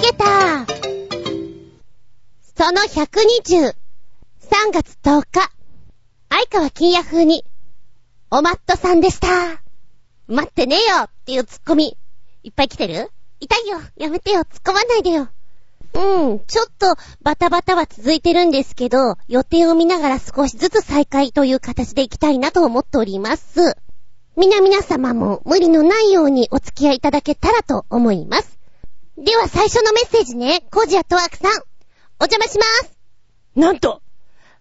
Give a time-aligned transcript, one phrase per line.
[0.00, 0.76] ゲター。
[2.56, 3.74] その120、3
[4.72, 5.50] 月10日、
[6.28, 7.44] 相川金也風に、
[8.30, 9.28] おまっとさんでした。
[10.26, 11.96] 待ってねえよっていうツッコミ、
[12.42, 13.10] いっぱい来てる？
[13.40, 13.80] 痛いよ。
[13.96, 14.40] やめてよ。
[14.40, 15.28] 突っ込まないでよ。
[15.94, 23.76] うん、ちょっとバタバタは続いてるんですけど、予定を見ながら少しずつ再開という形でいきたいなと思っております。
[24.36, 28.55] みな皆様も無理のないようにお付き合いいただけたらと思います。
[29.18, 31.52] では最初のメッセージね、コージアットワークさん。
[32.20, 32.98] お邪魔します。
[33.54, 34.02] なんと、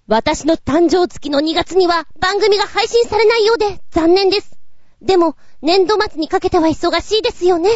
[0.07, 4.57] 私の誕生月の2月には番組が配信されないようで残念です。
[5.01, 7.69] でも、年度末にかけては忙しいですよね。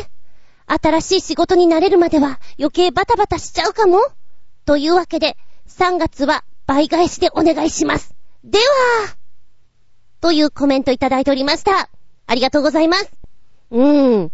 [0.67, 3.99] 新しい仕事になれるまでは余計バタバタしちゃうかも
[4.65, 5.35] というわけで、
[5.67, 8.15] 3月は倍返しでお願いします。
[8.45, 8.63] では、
[10.21, 11.89] というコメントいただいておりました。
[12.25, 13.11] ありがとうございます。
[13.71, 14.31] うーん。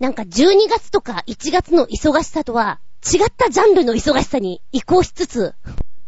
[0.00, 5.54] なんか12月とか1月の忙しさとは違ったジャンルの忙しさに移行しつつ、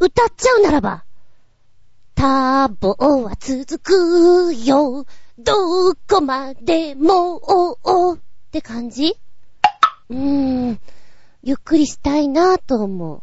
[0.01, 1.05] 歌っちゃうならば、
[2.15, 5.07] 多忙は続くよ。
[5.39, 8.19] どこまでも、おおっ
[8.51, 9.15] て感じ？
[10.09, 10.81] うーん。
[11.43, 13.21] ゆっくりしたいなぁと思う。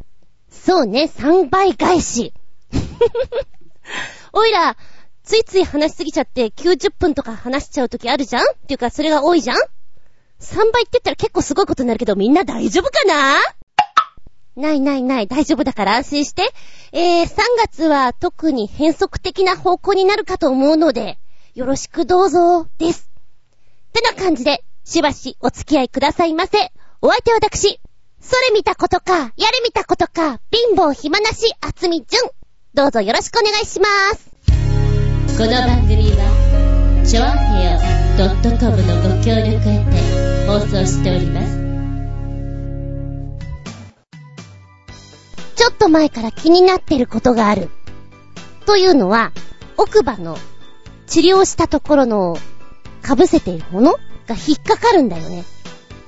[0.49, 2.33] そうね、3倍返し。
[4.31, 4.77] おいら、
[5.23, 8.43] ついつい話しすぎちゃって90分とか話しちゃうときあるじゃん？
[8.43, 9.57] っていうか、それが多いじゃん？
[10.43, 13.39] ?3 倍って言ったら結構すごいことになるけど、みんな大丈夫かな？
[14.55, 16.53] ないないない、大丈夫だから安心して。
[16.91, 21.17] えー、3月は特に変則的な方向になるかと思うので、
[21.55, 23.09] よろしくどうぞ、です。
[23.89, 26.71] ってな感じで、しばしお付き合いくださいませ。
[27.01, 27.79] お相手は私、
[28.21, 32.29] それ見たことか、やれ見たことか、貧乏暇なし、あつみじゅん。
[32.73, 34.29] どうぞよろしくお願いします。
[35.37, 37.79] この番組は、ちょあへよ
[38.59, 39.83] .com のご協力へ
[40.17, 41.63] て放送しております。
[45.55, 47.69] ちょっと前から気になってることがある。
[48.65, 49.31] というのは、
[49.77, 50.37] 奥歯の
[51.07, 52.37] 治療したところの
[53.03, 53.93] 被せているもの
[54.27, 55.45] が引っかかるんだよね。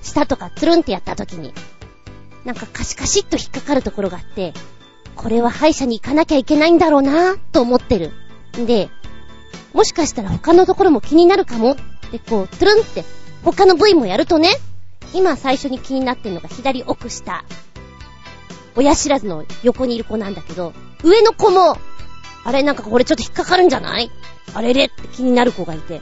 [0.02, 1.54] 舌とかつるんってやった時に。
[2.44, 4.54] なんかカシカシっと引っかかるところがあって、
[5.16, 8.12] これは歯医者に行かなきゃいけないんだろうなぁと思ってる。
[8.58, 8.90] んで、
[9.74, 11.76] もしかしたら他のところも気になるかもっ
[12.12, 13.04] てこう、つるんって
[13.46, 14.50] 他の部位もやるとね、
[15.14, 17.46] 今最初に気になってるのが左奥下。
[18.76, 20.74] 親知らずの横にいる子なんだけど、
[21.04, 21.78] 上の子も、
[22.44, 24.12] あれなんかこれちょっと引っかかるんじゃない？
[24.54, 26.02] あれれって気になる子がいて。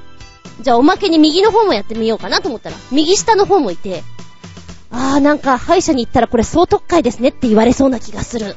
[0.62, 4.04] じゃあおまけに右の方もやってみようかなと思ったら、右下の方もいて、
[4.90, 8.56] あーなんか歯医者に行ったらこれ総特会ですねって言われそうな気がする。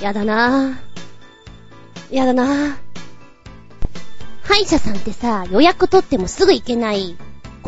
[0.00, 2.14] やだなぁ。
[2.14, 2.76] やだなぁ。
[4.42, 7.16] 歯医者さんってさ、予約取ってもすぐ行けない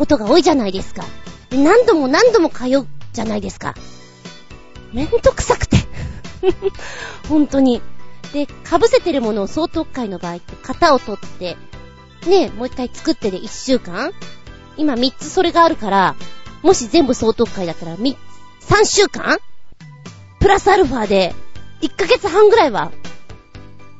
[0.01, 1.03] ことが多いじゃないですか。
[1.51, 3.75] 何度も何度も通うじゃないですか。
[4.93, 5.77] めんどくさくて。
[7.29, 7.83] 本当に。
[8.33, 11.55] で、被せてるものを総特会の場合って型を取って、
[12.25, 14.11] ねえ、もう一回作ってで1週間
[14.75, 16.15] 今3つそれがあるから、
[16.63, 18.17] もし全部総特会だったら、み、
[18.61, 19.37] 3週間？
[20.39, 21.35] プラスアルファで、
[21.81, 22.91] 1ヶ月半ぐらいは、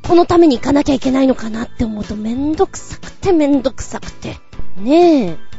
[0.07, 4.39] このために行かなきゃいけないのかなって思うとめんどくさくてめんどくさくて。
[4.77, 5.50] ねえ。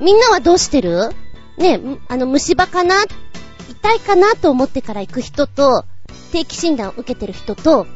[0.00, 1.10] みんなはどうしてる？
[1.58, 2.96] ね、あの、虫歯かな？
[3.68, 5.84] 痛いかなと思ってから行く人と、
[6.32, 7.86] 定期診断を受けてる人と、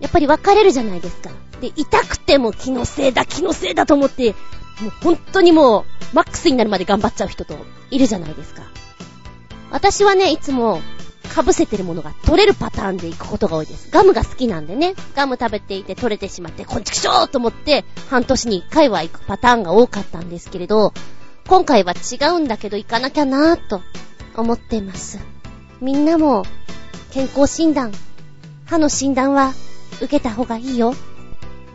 [0.00, 1.30] やっぱり分かれるじゃないですか。
[1.60, 4.32] で、痛くても気のせいだ、気のせいだと思って、
[4.80, 7.56] もう本当にもう、マックスになるまで頑張っちゃう人と、
[7.90, 8.62] いるじゃないですか。
[9.70, 10.80] 私はね、いつも、
[11.24, 13.90] 被せてるものが取れるパターンで行くことが多いです。
[13.90, 20.92] ガムが好きなんでね、ガム食べていて取れてしまって、こんちくしょーと思って、半年に一回は行くパターンが多かったんですけれど、
[21.48, 23.80] 今回は違うんだけど行かなきゃなーと
[24.36, 25.18] 思っています。
[25.80, 26.44] みんなも、
[27.12, 27.92] 健康診断、
[28.64, 29.52] 歯の診断は
[29.96, 30.94] 受けた方がいいよ。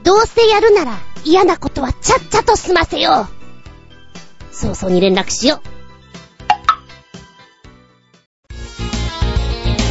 [0.04, 3.42] どうせやるなら嫌なことはちゃっちゃと済ませよう。
[4.54, 5.72] 早々に連絡しよう。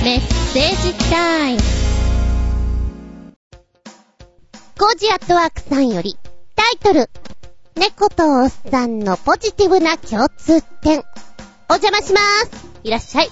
[0.05, 1.61] メッセージタイム。
[4.79, 6.17] コージアットワークさんより、
[6.57, 7.09] タイトル、
[7.77, 11.03] 猫とおっさんのポジティブな共通点。
[11.69, 12.67] お邪魔しまーす。
[12.83, 13.31] いらっしゃい。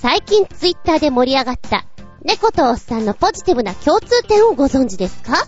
[0.00, 1.84] 最近ツイッターで盛り上がった、
[2.22, 5.46] 猫とおっさんのポジティブな共通点をご存知ですか？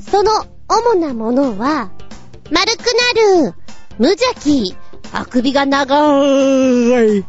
[0.00, 0.30] その
[0.68, 1.90] 主なものは、
[2.50, 2.86] 丸く
[3.36, 3.54] なる、
[3.98, 4.76] 無邪気、
[5.12, 7.24] あくびが長い、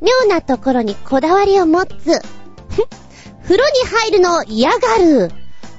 [0.00, 1.90] 妙なところにこだわりを持つ、
[3.42, 5.30] 風呂に入るのを嫌がる、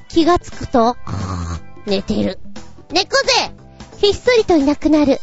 [0.09, 0.95] 気がつくと、
[1.87, 2.39] 寝てる。
[2.91, 5.19] 猫背ひっそりといなくなる。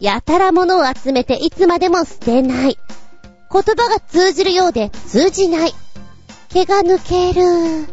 [0.00, 2.78] やたら物を集めていつまでも捨てない。
[3.52, 5.74] 言葉が通じるようで通じない。
[6.50, 7.86] 毛が抜ける。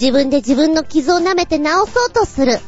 [0.00, 2.58] 自分で自分の傷を舐めて治そうとする。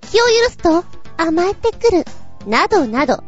[0.00, 0.84] 気を許すと
[1.16, 2.04] 甘えてくる。
[2.46, 3.14] などなど。
[3.14, 3.24] あ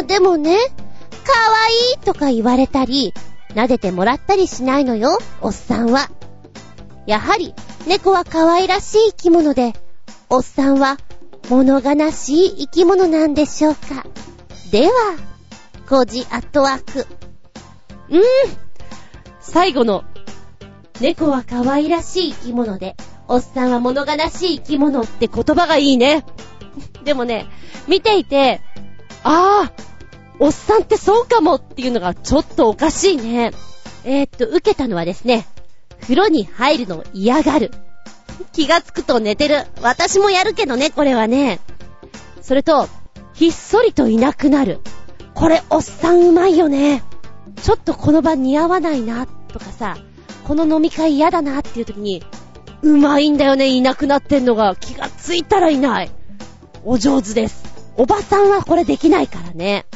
[0.00, 3.14] あ、でもね、かわいいとか言われたり、
[3.54, 6.10] 撫でてもらったりしないのよ、おっさんは。
[7.06, 7.54] やはり、
[7.86, 9.72] 猫は可愛らしい生き物で、
[10.34, 10.96] おっさんは
[11.50, 14.06] 物悲しい生き物なんでしょうか？
[14.70, 14.92] では、
[15.86, 17.06] コジアットワーク。
[18.08, 18.22] うーん。
[19.40, 20.04] 最後の、
[21.02, 22.96] 猫は可愛らしい生き物で、
[23.28, 26.24] おっさんは物悲しい生き物って言葉がいいね。
[27.04, 27.44] でもね、
[27.86, 28.62] 見ていて、
[29.24, 29.72] ああ、
[30.38, 33.50] おっさんってそうかもっていうのがちょっとおかしいね。
[34.04, 35.46] えー、っと、受けたのはですね、
[36.00, 37.70] 風呂に入るのを嫌がる。
[38.52, 39.66] 気がつくと寝てる。
[39.80, 41.60] 私もやるけどね、これはね。
[42.40, 42.88] それと、
[43.34, 44.80] ひっそりといなくなる。
[45.34, 47.02] これ、おっさんうまいよね。
[47.62, 49.96] ちょっとこの場似合わないな、とかさ、
[50.44, 52.22] この飲み会嫌だなっていう時に、
[52.82, 54.74] うまいんだよね、いなくなってんのが。
[54.76, 56.10] 気がついたらいない。
[56.84, 57.62] お上手です。
[57.96, 59.86] おばさんはこれできないからね。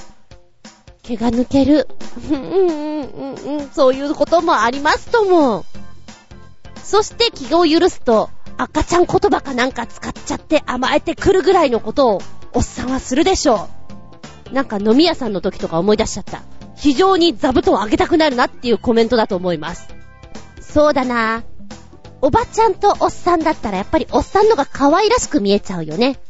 [1.03, 1.89] 毛が抜ける。
[2.31, 5.65] うんうんうんうん、そういうこともありますとも。
[6.87, 12.23] そして気を許すと、赤ちゃん言葉かなんか使っちゃって甘えてくるぐらいのことを、
[12.55, 13.69] おっさんはするでしょ
[14.53, 14.55] う。
[14.55, 16.43] なんか飲み屋さんの時とか思い出しちゃった。
[16.77, 19.89] 非常に座布団をあげたくなるなっていうコメントだと思います。
[20.61, 21.43] そうだな
[22.21, 26.21] おばちゃんとおっさんだったらやっぱりおっさんのが可愛らしく見えちゃうよね。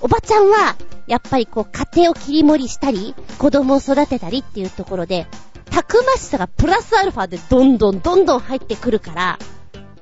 [0.00, 0.76] おばちゃんは、
[1.06, 5.26] やっぱりこう家庭を切り盛りしたり、子供を育てたりっていうところで、
[5.70, 9.38] たくましさがプラスアルファでどんどんどんどん入ってくるから、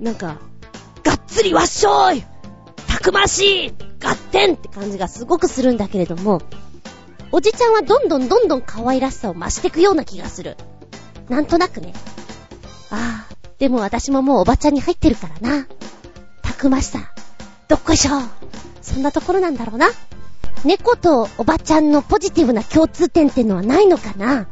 [0.04, 0.38] なんか、
[1.02, 2.22] がっつりわっしょい
[2.86, 3.74] たくましい
[4.04, 6.42] 合点って感じがすごくするんだけれども、
[7.32, 10.58] おじちゃんはどんどんどんどん可愛らしさを増していくような気がする。
[11.30, 11.94] なんとなくね。
[12.90, 15.66] ああ、でも私ももうおばちゃんに入ってるからな。
[16.42, 17.10] たくましさ。
[17.68, 18.10] どっこいしょ。
[18.82, 19.88] そんなところなんだろうな。
[20.66, 24.48] 猫とおばちゃんのポジティブな共通点ってのはないのかな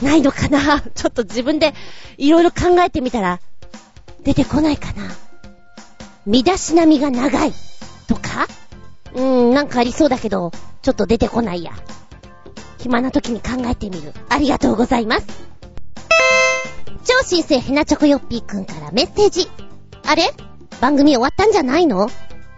[0.00, 1.74] ないのかな ちょっと自分で
[2.16, 3.40] いろいろ考えてみたら、
[4.28, 5.04] 出てこないかな
[6.26, 7.52] 身だしなみが長い。
[8.08, 8.46] とか？
[9.14, 10.52] うーん、なんかありそうだけど、
[10.82, 11.72] ちょっと出てこないや。
[12.76, 14.12] 暇な時に考えてみる。
[14.28, 15.26] ありがとうございます。
[17.06, 19.48] 超新星ヘナチョコヨッピーくんからメッセージ。
[20.04, 20.24] あれ？
[20.78, 22.10] 番組終わったんじゃないの？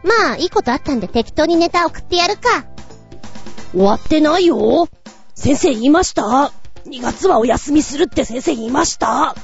[0.02, 2.64] まあ、いいことあったんで適当にネタ送ってやるか。
[3.70, 4.88] 終わってないよ。
[5.36, 6.50] 先生言いました
[6.86, 9.36] ？2月はお休みするって先生言いました。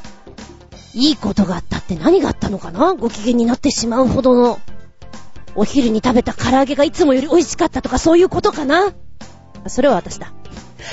[0.96, 2.94] いいことがあったって何があったのかな？
[2.94, 4.58] ご機嫌になってしまうほどの。
[5.54, 8.94] お昼に食べた唐揚げがいつもより美味しかったとかそういうことかな？
[9.66, 10.32] それは私だ。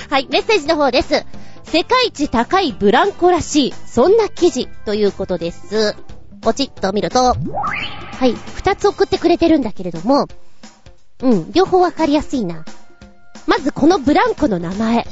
[0.09, 1.25] はい、メッセージの方です。
[1.63, 5.95] 世界一高いブランコらしい、そんな記事ということです。
[6.41, 7.35] ポチッと見ると、は
[8.25, 10.27] い、二つ送ってくれてるんだけれども、
[11.21, 12.65] うん、両方わかりやすいな。
[13.47, 15.07] まずこのブランコの名前、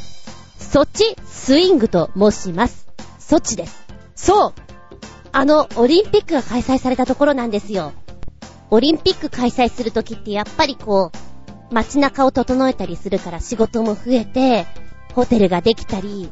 [0.60, 2.90] ソチスイングと申します。
[3.20, 3.86] ソチです。
[4.16, 4.54] そう、
[5.34, 7.94] あの、オリンピックが開催されたところなんですよ。
[8.70, 14.66] オリンピック開催するときってやっぱりこう、街中を整えたりするから仕事も増えて、
[15.14, 16.30] ホテルができたり、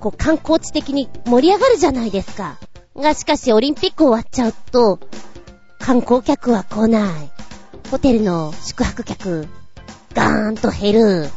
[0.00, 2.58] こう観光地的に盛り上がるじゃないですか。
[2.96, 5.00] がしかしオリンピック終わっちゃうと、
[5.78, 7.30] 観光客は来ない。
[7.90, 9.48] ホテルの宿泊客、
[10.14, 11.30] ガーンと減る。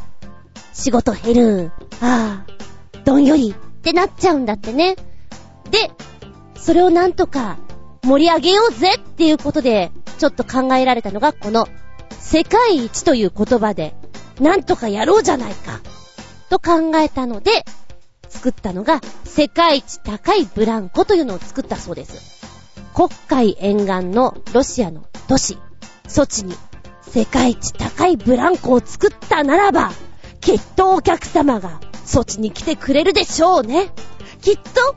[0.72, 1.72] 仕事減る。
[2.00, 4.96] ああ、どんよりってなっちゃうんだってね。
[5.70, 5.90] で、
[6.64, 7.58] それをなんとか
[8.04, 11.68] 盛り上げようぜっていうことで、ちょっと考えられたのがこの
[12.18, 13.94] 世界一という言葉で、
[14.40, 15.80] なんとかやろうじゃないか、
[16.48, 17.66] と考えたので、
[18.30, 22.42] 作ったのが世界一高いブランコというのを作ったそうです。
[22.94, 25.58] 黒海沿岸のロシアの都市、
[26.08, 26.54] ソチに
[27.02, 29.92] 世界一高いブランコを作ったならば、
[30.40, 33.90] きっとお客様がソチに来てくれるでしょうね。
[34.40, 34.96] きっと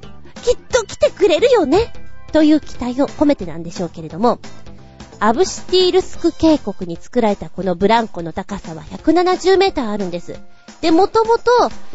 [0.78, 1.92] と来てくれるよね
[2.32, 4.40] という期待を込めてなんでしょうけれども、
[5.20, 10.40] アブシティールスク渓谷に作られたこのブランコの高さは170メーターあるんです。
[10.82, 11.52] で、もともと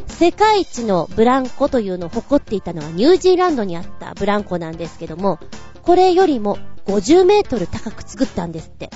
[0.09, 5.39] 世界一のブランコというのを誇っていたのはニュージーランドにあったブランコなんですけども、
[5.83, 8.91] これよりも50メートル高く作ったんですって。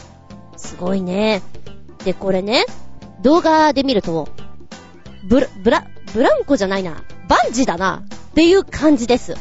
[0.56, 1.42] すごいね。
[2.04, 2.64] で、これね、
[3.22, 4.28] 動画で見ると、
[5.28, 7.02] ブラ、ブラ、ブランコじゃないな。
[7.28, 8.02] バンジーだな。
[8.30, 9.34] っていう感じです。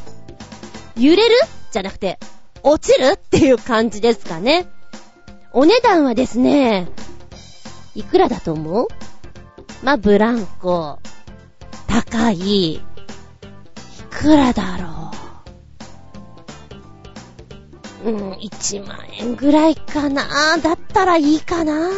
[0.97, 1.35] 揺れる？
[1.71, 2.19] じゃなくて、
[2.63, 4.67] 落ちるっていう感じですかね。
[5.51, 6.87] お値段はですね、
[7.95, 8.87] いくらだと思う？
[9.83, 10.99] まあ、ブランコ、
[11.87, 12.81] 高い、い
[14.09, 15.11] くらだろ
[18.05, 18.09] う？
[18.09, 20.57] うん、1万円ぐらいかな。
[20.57, 21.89] だったらいいかな。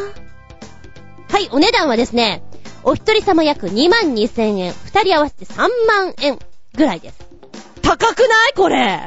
[1.30, 2.44] はい、お値段はですね、
[2.84, 6.40] お一人様約2万2千円、二人合わせて3万円
[6.76, 7.27] ぐらいです。
[7.88, 8.54] 高くない？
[8.54, 9.00] これ。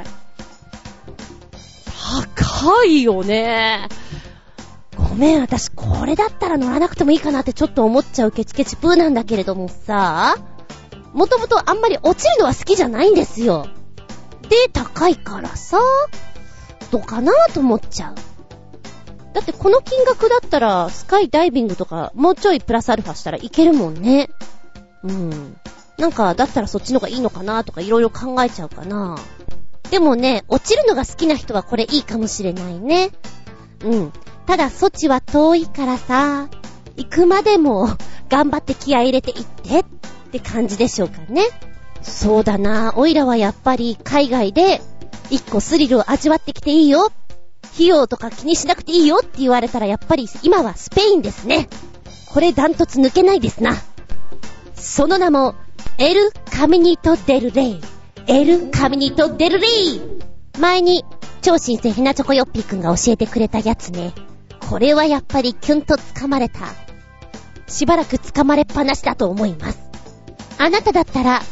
[2.35, 3.87] 高いよね。
[4.97, 10.37] ごめん、私これだったら乗らなくてもいいかなってちょっと思っちゃうケチケチプーなんだけれどもさ、
[11.13, 13.67] もともとあんまり落ちるのは好きじゃないんですよ。
[14.49, 15.79] で、高いからさ、
[16.91, 18.15] どうかなと思っちゃう。
[19.35, 24.31] だってこの金額だったら、スカイダイビングとか、もうちょいプラスアルファしたらいけるもんね。
[25.05, 25.57] うん。
[26.00, 29.19] なんか、だったらそっちの方がいいのかなとかいろいろ考えちゃうかな。
[29.90, 33.11] でもね、落ちるのが好きな人はこれいいかもしれないね。
[33.85, 34.12] うん。
[34.47, 36.49] ただ、措置は遠いからさ、
[36.97, 37.88] 行くまでも
[38.28, 39.85] 頑張って気合入れて行ってっ
[40.33, 41.42] て感じでしょうかね。
[42.02, 44.80] そうだな、オイラはやっぱり海外で
[45.28, 47.11] 一個スリルを味わってきていいよ。
[47.75, 51.69] 費用とか気にしなくていいよって言われたらやっぱり今はスペインですね。
[52.33, 53.76] これダントツ抜けないですな。
[54.75, 55.54] その名も、
[56.02, 57.80] エル・カミニト・デル・レイ。
[58.26, 60.00] エル・カミニト・デル・レイ。
[60.59, 61.04] 前に、
[61.42, 64.14] 超新星ひなチョコヨッピーくんが教えてくれたやつね。
[64.71, 66.61] これはやっぱりキュンと掴まれた。
[67.66, 69.78] しばらく掴まれっぱなしだと思います。
[70.57, 71.42] あなただったら、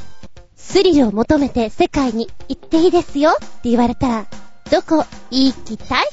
[0.56, 4.26] スリルを求めて世界に行っていいですよって言われたら、
[4.70, 6.08] どこ行きたい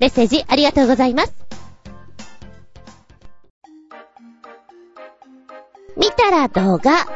[0.00, 1.43] メッセージありがとうございます。
[5.96, 7.06] 見たら動画。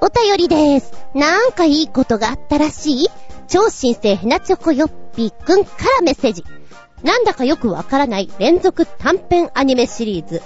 [0.00, 0.92] お便りです。
[1.14, 3.08] なんかいいことがあったらしい
[3.46, 6.44] 超新星ヘナチョコヨッピーくんからメッセージ。
[7.02, 10.42] なんだかよくわからない連続短編アニメシリーズ、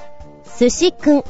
[0.58, 1.22] 寿司くん。
[1.22, 1.28] か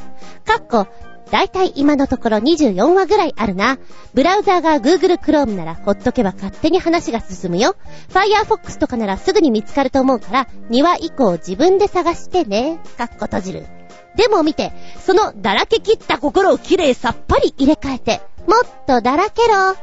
[0.61, 0.87] っこ、
[1.31, 3.78] だいたい今のところ24話ぐらいあるな。
[4.14, 7.75] ブラウザーが Google Chrome ならほっとけば勝手に話が進むよ。
[8.11, 12.78] Firefox とかならすぐに見つかると思うから、2話以降自分で探してね。
[12.97, 13.75] かっこ閉じる。
[14.16, 14.73] でも見て、
[15.04, 19.76] そのだらけ切った心をきれいさっぱり入れ替えて、もっとだらけろ。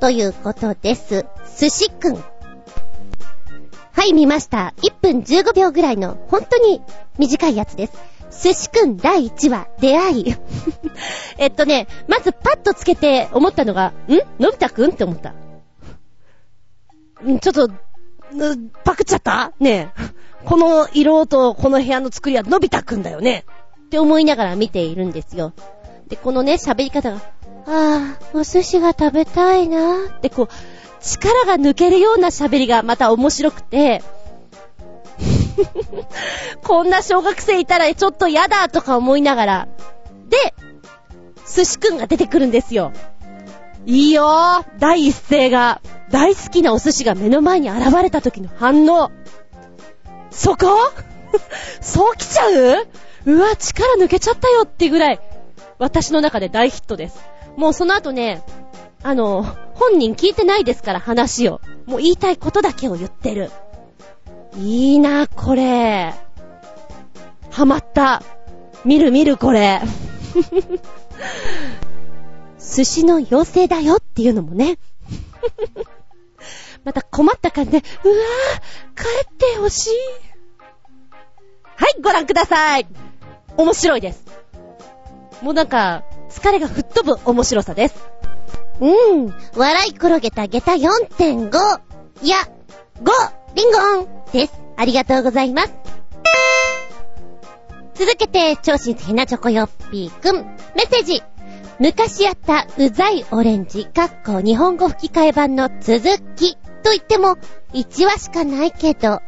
[0.00, 1.24] ということです。
[1.58, 2.16] 寿司くん。
[3.92, 4.74] はい、見ました。
[4.82, 6.82] 1分15秒ぐらいの、本当に
[7.18, 7.92] 短いやつです。
[8.42, 10.36] 寿司くん第1話、出会い。
[11.38, 14.12] えっとね、まずパッとつけて思ったのが、ん？
[14.42, 14.90] のび太くん？
[14.90, 15.32] って思った。
[17.40, 17.70] ちょっと、
[18.84, 19.52] パクっちゃった？
[19.60, 20.02] ねえ。
[20.44, 23.44] この色とこの部屋の作りはのび太くんだよね。
[23.86, 25.52] って思いながら見ているんですよ。
[26.08, 27.20] で、このね、喋り方が、あ
[27.66, 30.48] あ、お寿司が食べたいなってこう、
[31.00, 34.02] 力が抜けるような喋りがまた面白くて、
[36.62, 39.68] こんな小学生いたらちょっと嫌だとか思いながら、
[40.28, 40.54] で、
[41.52, 42.92] 寿司くんが出てくるんですよ。
[43.86, 49.10] いいよ第一声が、大好きなお寿司が目の前に現れた時の反応。
[50.30, 50.66] そこ？
[51.80, 52.88] そう来ちゃう？
[53.26, 55.20] うわ、力抜けちゃったよってぐらい、
[55.78, 57.18] 私の中で大ヒットです。
[57.56, 58.42] もうその後ね、
[59.02, 61.60] あの、本人聞いてないですから話を。
[61.86, 63.50] もう言いたいことだけを言ってる。
[64.56, 66.12] いいな、これ。
[67.50, 68.22] ハマった。
[68.84, 69.80] 見る見る、これ。
[72.66, 74.78] 寿司の妖精だよっていうのもね。
[76.84, 79.90] また困った感じで、うわぁ、帰ってほしい。
[81.76, 82.86] はい、ご覧ください。
[83.56, 84.24] 面白いです。
[85.42, 87.94] もうなんか、疲れが吹っ飛ぶ面白さです。
[88.80, 89.34] うん。
[89.56, 91.80] 笑い転げた下駄4.5。
[92.22, 92.36] いや、
[93.02, 93.10] 5!
[93.54, 94.52] リンゴンです。
[94.76, 95.72] ありがとうございます。
[97.94, 100.44] 続けて、超新ひなチョコヨッピーくん。
[100.74, 101.22] メッセージ。
[101.78, 106.00] 昔やったうざいオレンジ、かっこ日本語吹き替え版の続
[106.34, 107.36] きと言っても
[107.74, 109.20] 1話しかないけど。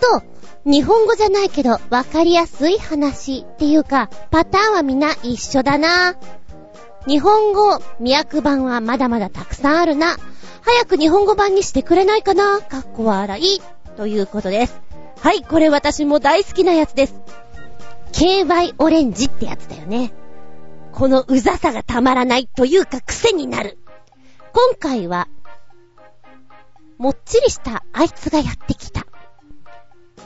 [0.00, 0.22] と、
[0.66, 6.14] 日本語じゃないけどわかりやすい話っていうか、パターンはみんな一緒だな。
[7.06, 10.16] 日本語、脈版はまだまだたくさんあるな。
[10.60, 13.62] 早く日本語版にしてくれないかなかっこ笑い。
[13.96, 14.78] ということです。
[15.20, 17.14] はい、これ私も大好きなやつです。
[18.12, 20.12] KY オレンジってやつだよね。
[20.92, 23.78] このうざさがたまらないというか癖になる。
[24.52, 25.28] 今回は、
[26.98, 29.06] もっちりしたあいつがやってきた。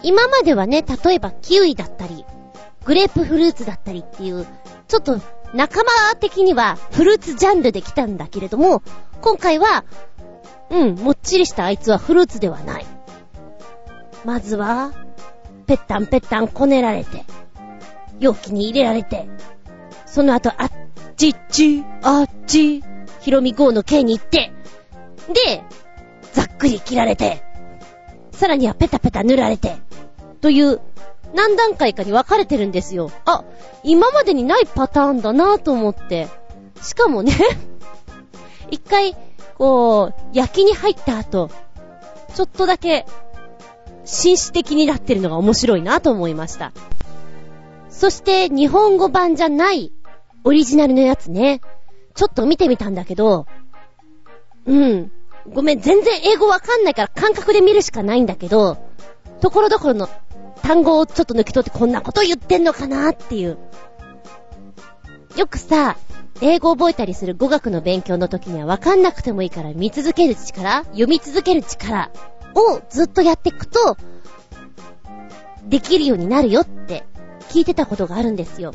[0.02, 2.25] 今まではね、例えばキウイだったり、
[2.85, 4.47] グレープフルーツだったりっていう、
[4.88, 5.21] ちょっと
[5.54, 8.83] 仲間的にはフルーツジャンルで来たんだけれども、
[9.21, 9.85] 今回は
[10.73, 12.87] うん、もっちりしたあいつはフルーツではない。
[14.25, 14.92] まずは、
[15.66, 17.25] ぺったんぺったんこねられて、
[18.19, 19.28] 容器に入れられて、
[20.12, 20.71] その後、あっ
[21.16, 22.85] ちっち、あっち、
[23.21, 24.52] ひろみ号の K に行って、
[25.28, 25.64] で、
[26.35, 27.42] ざっくり切られて、
[28.31, 29.76] さらにはペタペタ塗られて、
[30.42, 30.83] という、
[31.35, 33.11] 何段階かに分かれてるんですよ。
[33.25, 33.42] あ、
[33.85, 36.28] 今までにないパターンだなぁと思って。
[36.83, 37.33] しかもね、
[38.71, 39.16] 一回、
[39.57, 41.49] こう、焼きに入った後、
[42.35, 43.07] ちょっとだけ、
[44.04, 46.73] 紳士的になってるのが面白いなと思いました。
[47.88, 49.90] そして、日本語版じゃない、
[50.44, 51.61] オリジナルのやつね。
[52.14, 53.46] ちょっと見てみたんだけど、
[54.66, 55.12] うん。
[55.50, 58.78] ごめん、全然英語わかんないから感覚で見るしかないんだけど、
[59.40, 60.08] ところどころの
[60.62, 63.58] 単語をちょっと抜き取ってこんなこと言ってんのかなっていう。
[65.37, 65.96] よくさ、
[66.40, 72.11] 英語覚えたりする語学の勉強の時にはわかんなくてもいいから見続ける力読み続ける力
[72.54, 73.96] をずっとやっていくと、
[75.64, 77.04] できるようになるよって
[77.49, 78.72] 聞いてたことがあるんですよ。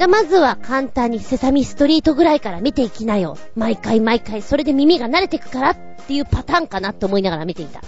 [0.00, 3.36] だまずは簡単にセサミストリートぐらいから見ていきなよ。
[3.54, 5.76] 毎回毎回それで耳が慣れてくからっ
[6.06, 7.82] ていうパターンかなって思いながら見ていた。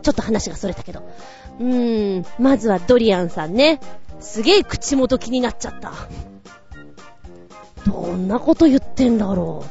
[0.00, 1.02] ちょっと話がそれたけど。
[1.60, 3.80] うーん、まずはドリアンさんね。
[4.18, 5.92] すげえ口元気になっちゃった。
[7.84, 9.66] どんなこと言ってんだろ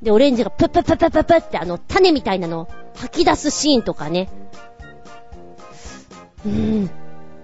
[0.00, 0.04] う。
[0.04, 4.28] で、オレンジがプップププププってあの種みたいなの吐き出すシーンとかね。
[6.46, 6.90] うーん。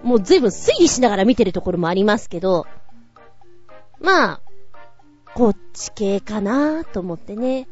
[0.04, 2.68] もう随分推理しながら見てるところもありますけど、
[4.04, 4.40] まあ、
[5.34, 7.66] こっち系かなと思ってね。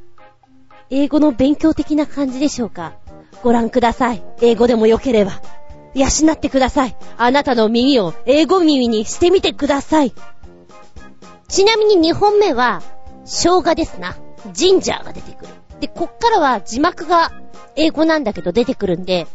[0.88, 2.94] 英語の勉強的な感じでしょうか。
[3.42, 4.22] ご覧ください。
[4.40, 5.42] 英語でも良ければ。
[5.94, 6.96] 養ってください。
[7.18, 10.14] あなたの耳を英語耳にしてみてください。
[11.48, 12.82] ちなみに2本目は、
[13.24, 14.16] 生姜ですな。
[14.54, 15.52] ジンジャーが出てくる。
[15.80, 17.30] で、こっからは字幕が
[17.76, 19.26] 英語なんだけど出てくるんで、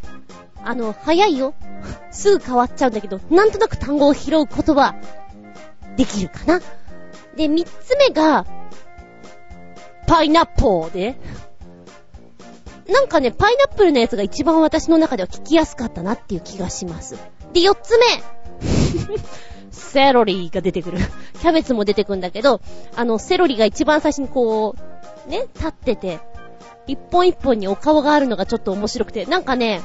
[0.63, 1.53] あの、早いよ。
[2.11, 4.95] すぐ変わっちゃうんだけど、なんとなく単語を拾うことは、
[5.95, 6.61] できるかな。
[7.37, 8.45] で、三つ目が、
[10.07, 11.17] パイナッポーで、
[12.87, 17.15] なんかね、パイナップルのやつが一番私の中では聞きやすかったなっていう気がします。
[17.53, 18.05] で、四つ目
[19.71, 20.97] セロリが出てくる。
[21.39, 22.61] キャベツも出てくるんだけど、
[22.95, 24.75] あの、セロリが一番最初にこ
[25.27, 26.19] う、ね、立ってて、
[26.87, 29.81] 一本一本にお顔があるのがちょっと面白くて、なんかね、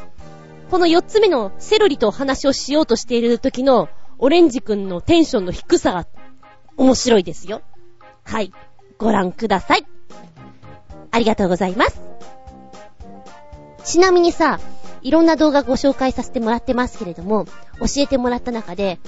[0.71, 3.89] この四つ目のセロリとお話をしようとしている時の、
[4.19, 6.07] オレンジくんのテンションの低さが、
[6.77, 7.63] 面白いですよ。
[8.25, 8.53] はい。
[8.99, 9.87] ご覧ください。
[11.11, 12.01] ありがとうございます。
[13.85, 14.61] ちなみにさ、
[15.03, 17.47] いろんな動画ご紹介させてもらってますけれども、
[17.81, 19.01] 教えてもらった中で、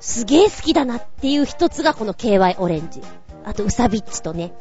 [0.00, 3.02] すげえ好きだなっていう一つがこの KY オレンジ。
[3.44, 4.52] あと、ウサビッチとね。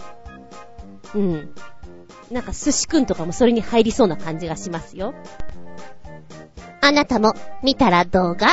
[1.13, 1.53] うん。
[2.31, 5.13] なんか、寿司くんとかもそれに入りそうな感じがしますよ。
[6.81, 8.47] あなたも見たら動画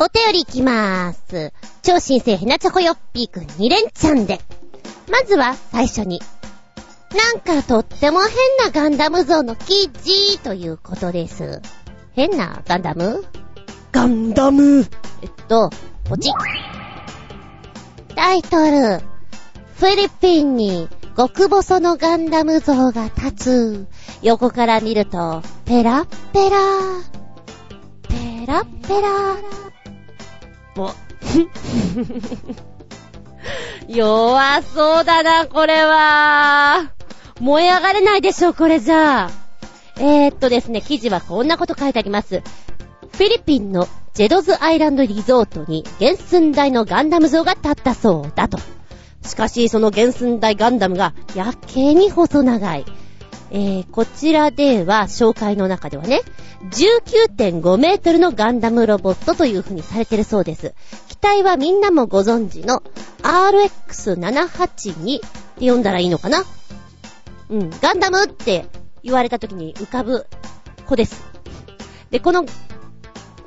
[0.00, 1.52] お便りいきまーす。
[1.82, 4.38] 超新星ヘナチョコヨッピーくん2連チャンで。
[5.10, 6.20] まずは最初に。
[7.16, 8.30] なんかとっても変
[8.64, 11.60] なガンダム像の記事ということです。
[12.12, 13.24] 変なガンダム？
[13.90, 14.86] ガンダム。
[15.22, 15.70] えっと、
[16.04, 16.32] ポチッ。
[18.14, 19.00] タイトル。
[19.78, 23.86] フィリピンに極細のガンダム像が立つ。
[24.22, 26.58] 横から見ると、ペラッペラ。
[28.08, 29.77] ペラッペラ。
[30.78, 30.94] も
[33.88, 36.92] 弱そうだな、これは。
[37.40, 39.30] 燃え上がれないでしょ、これじゃあ。
[39.98, 42.42] えー、っとですね、記事はこんなこと書いてあります。
[43.12, 48.58] フィリピンのジェドズアイランドリゾートに原寸大のガンダム像が立ったそうだと。
[49.22, 52.84] しかし、その原寸大ガンダムがやけに細長い。
[53.50, 56.20] えー、こちらでは、紹介の中ではね、
[56.70, 60.74] 19.5メートルのガンダムロボットという風にされてるそうです。
[61.08, 62.82] 機体はみんなもご存知の
[63.22, 65.26] RX782 って
[65.60, 66.44] 読んだらいいのかな？
[67.50, 68.66] うん、ガンダムって
[69.02, 70.26] 言われた時に浮かぶ
[70.86, 71.24] 子です。
[72.10, 72.44] で、この、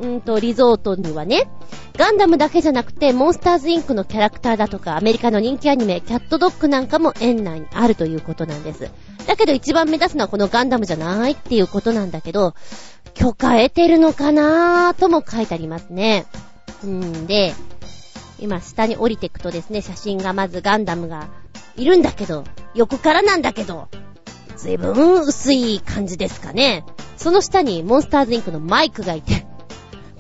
[0.02, 1.48] うんと、リゾートにはね、
[1.96, 8.90] ガンダムだけじゃなくて、モンスターズインクのキャラクターだとか、アメリカの人気アニメ、キャットドッグなんかも園内にあるということなんです。
[9.28, 12.56] だけど一番目指すのはこのガンダムじゃないっていうことなんだけど、
[13.14, 16.26] 許可得てるのかなーとも書いてありますね。
[16.84, 17.54] うんで、
[18.40, 21.28] 今下に降りていくとですね、写真がまずガンダムが
[21.78, 23.88] いるんだけど、横からなんだけど、
[24.58, 26.84] ずいぶん薄い感じですかね。
[27.18, 29.46] その下にモンスターズインクのマイクがいて、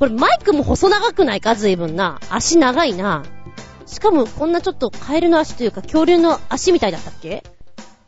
[0.01, 1.53] これマイクも細長くないか？
[1.53, 2.19] ずいぶんな。
[2.31, 3.23] 足長いな。
[3.85, 7.43] しかもこんなちょっとカエルの足というか恐竜の足みたいだったっけ？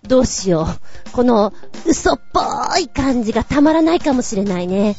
[0.01, 1.11] どうしよう。
[1.11, 1.53] この
[1.85, 2.41] 嘘っぽ
[2.79, 4.95] い感じがたまらないかもしれないね。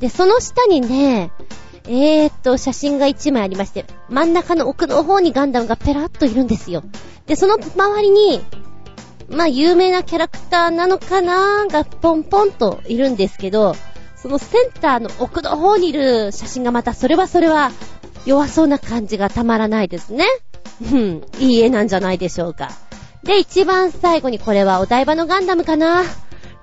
[0.00, 1.30] で、その下にね、
[1.84, 6.82] えーっと、写真が1枚ありまして、真ん中の奥の方にガンダムがペラッといるんですよ。
[7.26, 8.44] で、その周りに、
[9.28, 11.66] まあ、有名なキャラクターなのかな？
[11.68, 13.76] ーがポンポンといるんですけど、
[14.16, 17.70] そのセンターの奥の方にいる写真がまた、それはそれは、
[18.24, 20.24] 弱そうな感じがたまらないですね。
[20.92, 22.70] うん、いい絵なんじゃないでしょうか。
[23.22, 26.02] で、一番最後にこれはお台場のガンダムかな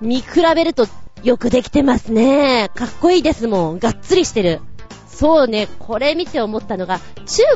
[0.00, 0.86] 見比べると
[1.22, 2.70] よくできてますね。
[2.74, 3.78] かっこいいですもん。
[3.78, 4.60] がっつりしてる。
[5.06, 7.00] そうね、これ見て思ったのが、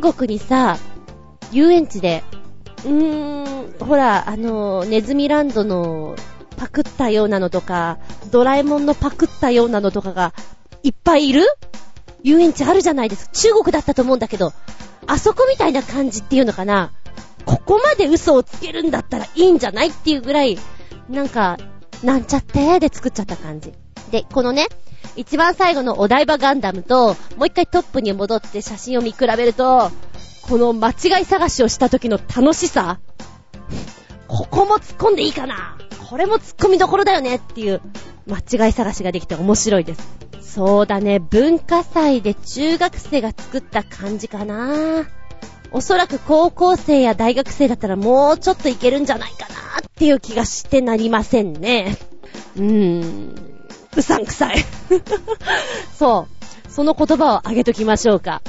[0.01, 0.79] 中国にさ、
[1.53, 2.23] 遊園地で、
[2.85, 6.15] うーん、ほら、あの、ネズミランドの
[6.59, 7.99] パクったようなのとか、
[8.31, 10.35] ドラえもんのパクったようなのとかが
[10.83, 11.47] いっぱいいる？
[12.23, 13.33] 遊園地あるじゃないですか。
[13.33, 14.53] 中国だったと思うんだけど、
[15.07, 16.93] あそこみたいな感じっていうのかな？
[17.45, 20.59] ここまで嘘をつけるんだったらいいんじゃないっていうぐらい、
[21.09, 21.57] なんか、
[22.03, 22.81] なんちゃって？
[22.81, 23.73] で作っちゃった感じ。
[24.11, 24.67] で、このね、
[25.17, 29.91] 一番最後のお台場ガンダムと、もう一回トップに戻って写真を見比べると、
[30.43, 33.01] この間違い探しをした時の楽しさ
[34.27, 35.78] ここも突っ込んでいいかな？
[36.09, 37.81] これも突っ込みどころだよねっていう
[38.27, 40.19] 間違い探しができて面白いです。
[40.41, 45.07] そうだね、文化祭で中学生が作った感じかな
[45.71, 51.97] おそらく高校生や大学生だったらもうちょっといけるんじゃないかなっていう気がしてなりませんね。
[52.57, 53.35] うーん。
[53.97, 54.57] うさんくさい。
[55.99, 56.71] そう。
[56.71, 58.43] その言葉をあげときましょうか。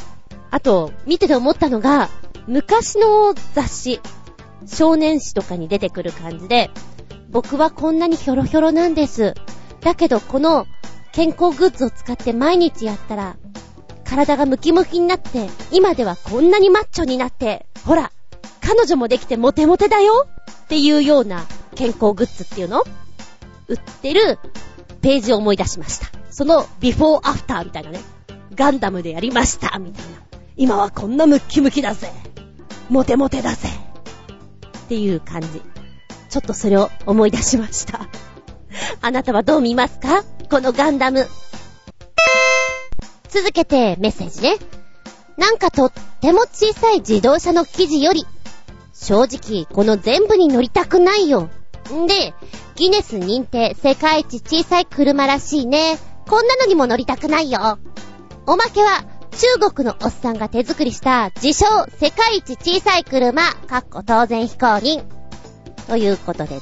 [0.52, 2.10] あと、見てて思ったのが、
[2.48, 4.00] 昔の雑誌、
[4.66, 6.70] 少年誌とかに出てくる感じで、
[7.30, 9.36] 僕はこんなにヒョロヒョロなんです。
[9.82, 10.66] だけど、この
[11.12, 13.38] 健康グッズを使って毎日やったら、
[14.04, 18.12] 体がムキムキになって、今ではこんなにマッチョになって、ほら、
[18.62, 20.28] 彼女もできてモテモテだよ
[20.64, 22.84] っていうような健康グッズっていうの？
[23.68, 24.40] 売ってる
[25.02, 26.08] ページを思い出しました。
[26.32, 28.00] そのビフォーアフターみたいなね。
[28.56, 30.10] ガンダムでやりましたみたいな。
[30.58, 32.12] 今はこんなムッキムキだぜ。
[32.90, 33.70] モテモテだぜ。
[33.70, 35.62] っていう感じ。
[36.30, 38.08] ちょっとそれを思い出しました。
[39.02, 40.24] あなたはどう見ますか？
[40.50, 41.28] このガンダム。
[43.30, 44.58] 続けてメッセージね。
[45.38, 48.26] なんかとっても小さい自動車の記事より、
[48.94, 51.50] 正直この全部に乗りたくないよ。
[51.94, 52.34] んで、
[52.76, 55.98] ギネス認定世界一小さい車らしいね。
[56.28, 57.80] こんなのにも乗りたくないよ。
[58.46, 61.66] おまけは、中国のおっさんが手作りした自称
[62.00, 65.19] 世界一小さい車、かっこ当然非公認。
[65.90, 66.60] ということで、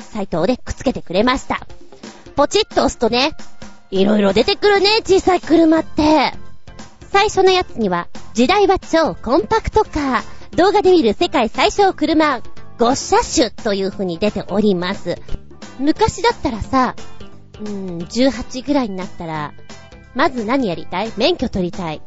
[0.00, 1.66] サイトでくっつけてくれました。
[2.36, 3.32] ポチッと押すとね、
[3.90, 6.32] いろいろ出てくるね、小さい車って。
[7.10, 12.42] 最初のやつには、時代は超コンパクトカー、動画で見る世界最小車、
[12.78, 15.16] 5車種という風に出ております。
[15.78, 16.94] 昔だったらさ、
[17.60, 19.54] うーん、18ぐらいになったら、
[20.14, 21.12] まず何やりたい？
[21.16, 22.02] 免許取りたい。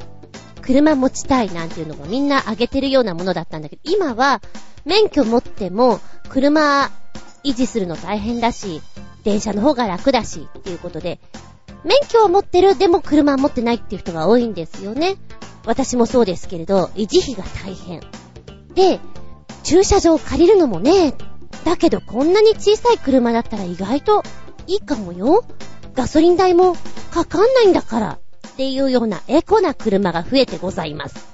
[0.62, 4.41] 車持ちたいなんていうのがみんな上げてるようなものだったんだけど、今は、
[4.86, 6.91] 免許持っても、車
[7.44, 8.82] 維持するの大変だし、
[9.24, 11.20] 電車の方が楽だし、っていうことで、
[11.84, 15.15] 免許は持ってる、でも車持ってないっていう人が多いんですよね。
[15.65, 18.02] 私もそうですけれど、維持費が大変。
[18.74, 19.00] で、
[19.63, 21.13] 駐車場借りるのもね、
[21.65, 24.24] だけどこんなに小さい車だったら意外と
[24.67, 25.44] いいかもよ。
[25.94, 26.76] ガソリン代も
[27.12, 28.20] かかんないんだから。
[28.52, 31.31] っていうようなエコな車が増えてございます。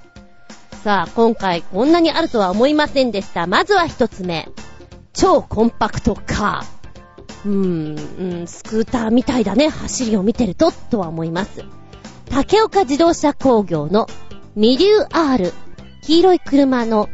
[0.83, 3.47] さあ、今回こんなにあるとは思いませんでした。
[3.47, 4.47] まずは一つ目。
[5.13, 7.49] 超コンパクトカー。
[7.49, 9.69] うーん、うん、スクーターみたいだね。
[9.69, 11.63] 走りを見てると、とは思います。
[12.29, 14.07] 竹岡自動車工業の
[14.55, 15.53] ミリュー R。
[16.03, 17.09] 黄色い車の、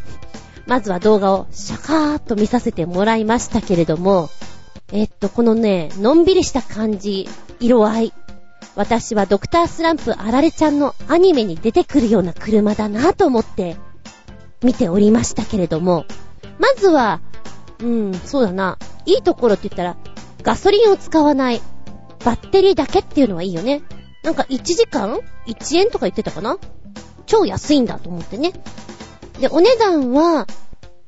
[0.67, 4.29] まずは動画をシャカーっと見させてもらいましたけれども、
[4.91, 7.27] えっと、このね、のんびりした感じ、
[7.59, 8.13] 色合い。
[8.75, 13.77] 私はドクタースランプあられちゃんのアニメに出てくるような車だなと思って
[14.63, 16.05] 見ておりましたけれども、
[16.57, 17.21] まずは、
[17.79, 18.77] うん、そうだな。
[19.05, 19.97] いいところって言ったら、
[20.41, 21.61] ガソリンを使わない。
[22.23, 23.81] バッテリーだけっていうのはいいよね。
[24.23, 26.57] なんか1時間 ?1 円とか言ってたかな？
[27.25, 28.53] 超安いんだと思ってね。
[29.39, 30.47] で、お値段は、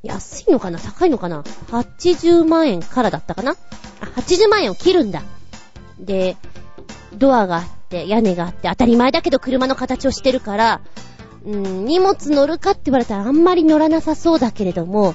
[0.02, 0.78] 安いのかな？
[0.78, 3.52] 高いのかな ?80 万円からだったかな？
[4.00, 5.22] あ、80万円を切るんだ。
[5.98, 6.36] で、
[7.16, 10.80] ドアがあって、屋根があって、当たり前だけど車の形をしてるから、
[11.44, 15.14] うん、荷物乗るかって言われたらあんまり乗らなさそうだけれども、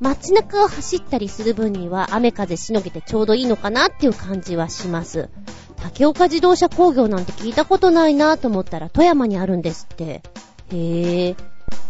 [0.00, 5.28] 街中を走ったりする分には雨風しのげてちょうどいいのかなっていう感じはします。
[5.76, 10.22] 竹岡自動車工業なんて聞いたことないなぁと思ったら富山にあるんですって。
[10.72, 11.36] へえ。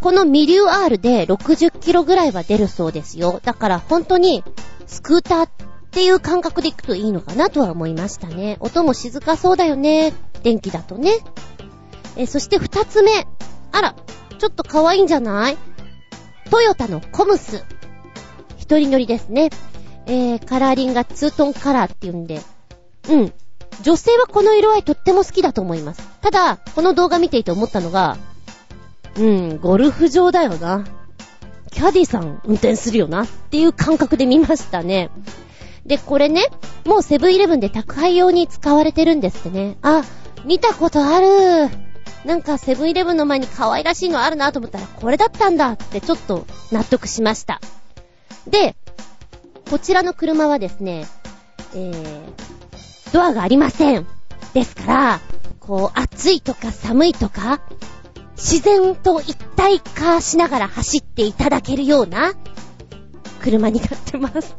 [0.01, 3.41] このミリュー R で60キロぐらいは出るそうですよ。
[3.45, 4.45] だから本当に
[4.87, 5.49] スクーター
[5.99, 8.57] っていう感覚で行くといいのかなとは思いましたね。
[8.61, 10.13] 音も静かそうだよね。
[10.45, 11.11] 電気だとね。
[12.17, 13.27] えそして二つ目。
[13.73, 13.97] あら、
[14.39, 15.59] ちょっと可愛いんじゃない？
[16.53, 17.65] トヨタのコムス。
[18.59, 19.51] 一人乗りですね。
[20.07, 22.43] えー、カラーリンがツートンカラーっていうんで。
[23.09, 23.33] うん。
[23.83, 26.09] 女性はこの色合いとっても好きだと思います。
[26.21, 28.17] ただ、この動画見ていて思ったのが、
[29.17, 30.85] うん、ゴルフ場だよな。
[31.73, 35.11] キャディさん運転するよなっていう感覚で見ましたね。
[35.87, 36.47] で、これね、
[36.85, 39.77] もうセブンイレブンで宅配用に使われてるんですってね。
[39.83, 40.03] あ、
[40.45, 41.69] 見たことある。
[42.25, 47.61] なんかセブンイレブンの前に可愛らしいのあるなと思ったらこれだったんだってちょっと納得しました。
[48.47, 48.77] で、
[49.71, 51.07] こちらの車はですね、
[51.75, 54.07] えー、ドアがありません。
[54.55, 55.21] ですから、
[55.61, 57.61] こう、暑いとか寒いとか、
[58.37, 62.33] 自然と一体化しながら走っていただけるような
[63.41, 64.55] 車になってます。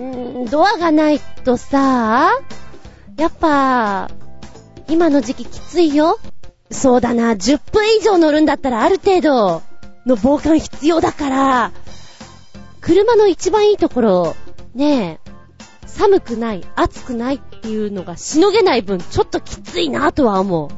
[0.00, 2.30] うん、ドアがないとさ、
[3.18, 4.10] やっぱ、
[4.88, 6.18] 今の時期きついよ。
[6.70, 9.62] そうだな、10分以上乗るんだったらある程度
[10.06, 11.72] の防寒必要だから、
[12.80, 14.36] 車の一番いいところ、
[14.74, 15.30] ねえ、
[15.86, 20.70] 寒くない、暑くないっていうのがしのげない分、ちょっときついなとは思う。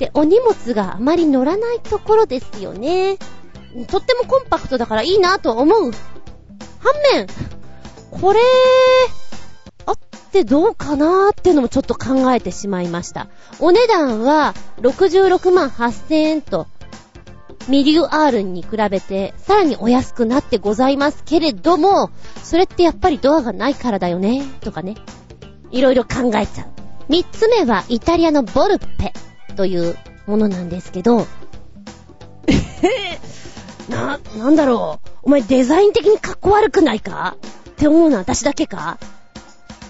[0.00, 3.18] で、お荷物があまり乗らないところですよね。
[3.86, 5.92] とってもコンパクトだからいいなと思う。
[6.80, 7.28] 反面、
[8.10, 8.40] これ、
[9.86, 9.96] あっ
[10.32, 13.28] てどうかなーっていうのもちょっと考えてしまいました。
[13.58, 16.66] お値段は66万8000円と、
[17.68, 22.10] ミリュー R に比べてさらにお安くなってございますけれども、
[22.42, 24.96] それってやっぱりドアがないからだよね、とかね。
[25.70, 26.66] いろいろ考えちゃう。
[27.08, 29.12] 三つ目はイタリアのボルペ
[29.56, 29.96] という
[30.26, 31.26] ものなんですけど、
[33.88, 35.08] な、なんだろう。
[35.24, 37.36] お前デザイン的にかっこ悪くないか？
[37.80, 38.98] って思うのは私だけか？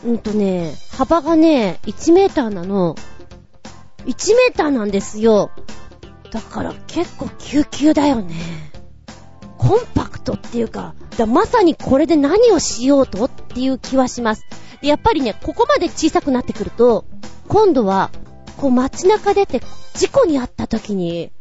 [0.04, 2.94] うんとね、幅がね、1メーターなの。
[4.06, 5.50] 1メーターなんですよ。
[6.30, 8.36] だから結構救急だよね。
[9.58, 14.44] コンパクトっていうか、だまさにこれで何をしようとっていう気はします。
[14.82, 17.06] やっぱりね、ここまで小さくなってくると、
[17.48, 18.12] 今度は、
[18.56, 19.60] こう街中出て
[19.94, 21.32] 事故に遭った時に、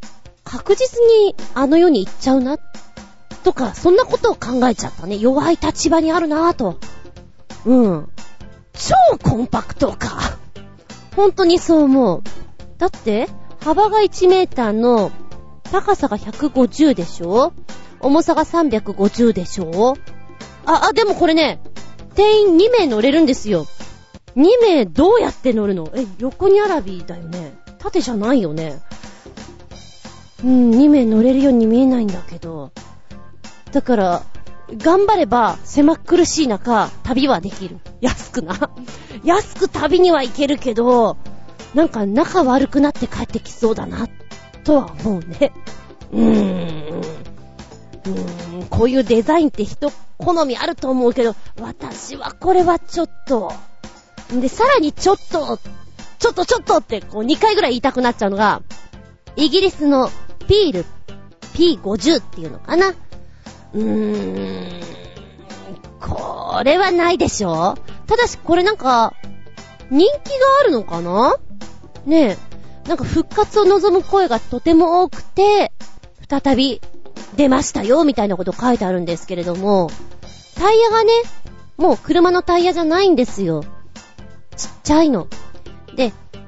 [0.43, 2.57] 確実にあの世に行っちゃうな、
[3.39, 5.17] とか、そんなことを考えちゃったね。
[5.17, 6.77] 弱い立場にあるなぁと。
[7.65, 8.09] うん。
[8.73, 10.37] 超コンパクトか。
[11.15, 12.23] 本当にそう思う。
[12.77, 13.27] だって、
[13.61, 15.11] 幅が1メーターの、
[15.71, 17.53] 高さが150でしょ？
[17.99, 19.95] 重さが350でしょ？
[20.65, 21.61] あ、あ、でもこれね、
[22.15, 23.67] 定員2名乗れるんですよ。
[24.35, 25.91] 2名どうやって乗るの？
[25.93, 27.57] え、横にアラビーだよね。
[27.79, 28.81] 縦じゃないよね。
[30.43, 32.71] うん、2名乗れるように見えないんだけど。
[33.71, 34.23] だから、
[34.77, 37.79] 頑張れば狭苦しい中、旅はできる。
[38.01, 38.69] 安くな。
[39.23, 41.17] 安く旅には行けるけど、
[41.73, 44.07] なんか仲悪くなって帰ってきそうだな、
[44.63, 45.51] とは思うね。
[46.11, 47.01] うーん。
[48.05, 53.51] うーん、こういうデザインって人好みあると思うけど、私はこれはちょっと。
[54.31, 55.59] で、さらにちょっと、
[56.19, 58.61] ちょっとちょっとって、こう2回ぐらい言いたくなっちゃうのが、
[59.35, 60.09] イギリスの
[60.47, 60.85] ピール
[61.53, 62.93] P50 っていうのかな。
[63.73, 64.81] うーん、
[65.99, 67.75] これはないでしょ？
[68.07, 69.13] ただしこれなんか、
[69.91, 71.35] 人気があるのかな？
[72.05, 72.37] ね
[72.85, 75.71] え、なんか復活を望む声がとても多くて、
[76.29, 76.81] 再び
[77.35, 79.89] 出ましたよ、みたいなこと書いてあるんですけれども、
[80.55, 81.11] タイヤがね、
[81.77, 83.63] もう車のタイヤじゃないんですよ。
[84.55, 85.27] ちっちゃいの。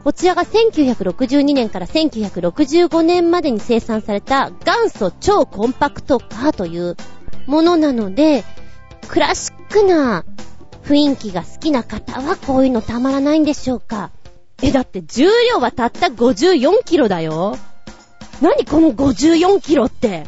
[0.04, 6.98] こちらが1962年から1965年までに生産された元祖超コンパクトカーという
[7.46, 8.44] ものなので、
[9.08, 10.26] クラシックな
[10.84, 14.10] 雰囲気が好きな方はこういうのたまらないんでしょうか。
[14.64, 17.56] え、だって重量はたった54キロだよ。
[18.42, 20.26] 何この54キロって。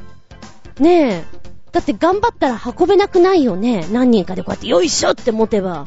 [0.79, 1.23] ねえ。
[1.71, 3.87] だって頑張ったら運べなくないよね。
[3.91, 5.85] 何人かでこうやってよいしょって持てば。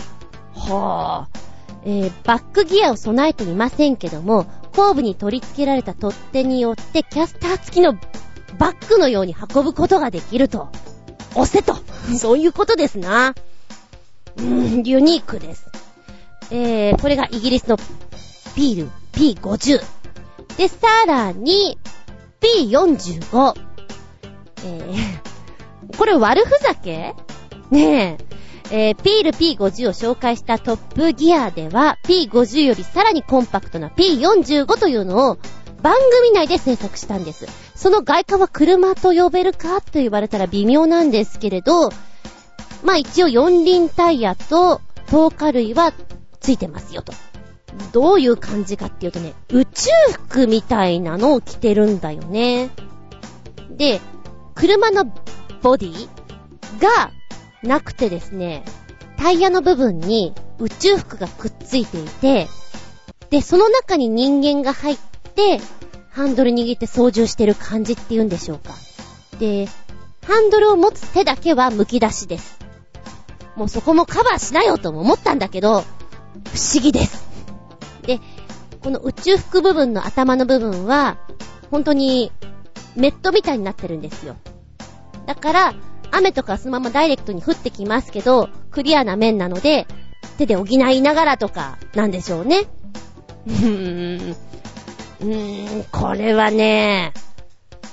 [0.54, 1.55] はぁ。
[1.84, 7.94] えーバックギアを備えていませんけども、後部に取り付けられた取っ手によってキャスター付きの
[8.58, 10.68] バッグのように運ぶことができると。
[11.34, 11.76] 押せと。
[12.16, 13.34] そういうことですな。
[14.36, 15.66] うーん、ユニークです。
[16.50, 17.76] えー、これがイギリスの
[18.54, 19.82] ビール P50。
[20.56, 21.78] で、さらに
[22.40, 23.54] P45。
[24.64, 27.14] えー、これ悪ふざけ？
[27.70, 28.36] ねえ。
[28.70, 35.38] えー、ピール P50 を紹介したトップギアでは、P50 よりさらにコンパクトな P45 というのを
[35.82, 37.46] 番組内で制作したんです。
[37.76, 41.90] その外観は車と呼べるかと言われたら微妙なんですけれど、
[42.82, 45.92] まあ一応四輪タイヤと透過類は
[46.40, 47.12] ついてますよと。
[47.92, 52.70] どういう感じかっていうとね、宇宙服みたいなのを着てるんだよね。
[53.70, 54.00] で、
[54.54, 55.04] 車の
[55.62, 56.08] ボディ
[56.80, 57.10] が
[57.66, 58.64] なくてですね、
[59.16, 62.48] タイヤの部分に宇宙服がくっついていて、
[63.30, 64.98] で、その中に人間が入っ
[65.34, 65.60] て、
[66.10, 68.74] ハンドル握って操縦してる感じっていうんでしょうか。
[69.38, 69.68] で、
[70.26, 72.58] ハンドルを持つ手だけは剥き出しです。
[73.54, 75.84] もうそこもカバーしなよとも思ったんだけど、不
[76.74, 77.26] 思議です。
[78.02, 78.20] で、
[78.82, 81.18] この宇宙服部分の頭の部分は、
[81.70, 82.32] 本当に、
[82.94, 84.36] メットみたいになってるんですよ。
[85.26, 85.74] だから、
[86.10, 89.86] 雨とかそのままダイレクトに降ってきますけど、クリアな面なので、
[90.38, 92.66] 手で補いながらとか、なんでしょうね。
[93.46, 94.36] うーん。
[95.20, 97.12] うーん、これはね、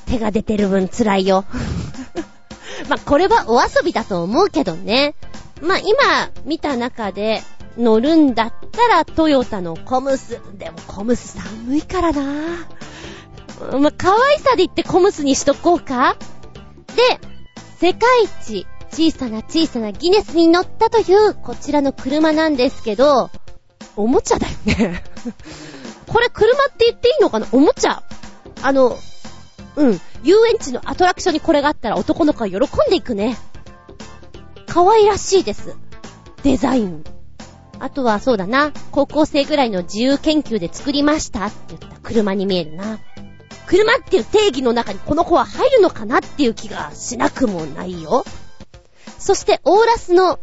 [0.05, 1.45] 手が出てる分辛いよ。
[2.89, 5.15] まあ、これはお遊びだと思うけどね。
[5.61, 7.41] まあ、今見た中で
[7.77, 10.41] 乗るんだったらトヨタのコムス。
[10.57, 12.21] でもコムス寒いからな
[13.79, 16.17] まあ、可愛さで言ってコムスにしとこうか
[16.95, 17.32] で、
[17.83, 23.29] 世界一小さな小さなギネスに乗ったというこちらの車なんですけど、
[23.97, 25.03] おもちゃだよね
[26.07, 27.47] これ車って言っていいのかな？
[27.51, 28.01] おもちゃ。
[28.61, 28.97] あの、
[29.75, 29.99] うん。
[30.23, 33.37] 遊園地のアトラクションにこれがあったら男の子は喜んでいくね。
[34.65, 35.75] 可愛らしいです。
[36.43, 37.03] デザイン。
[37.79, 38.71] あとはそうだな。
[38.91, 42.99] 高校生ぐらいの自由研究で作りましたって言った車に見えるな。
[43.67, 48.25] 車っていう定義の中にこの子は入るのかなっていう気がしなくもないよ。
[49.19, 50.39] そして、オーラスの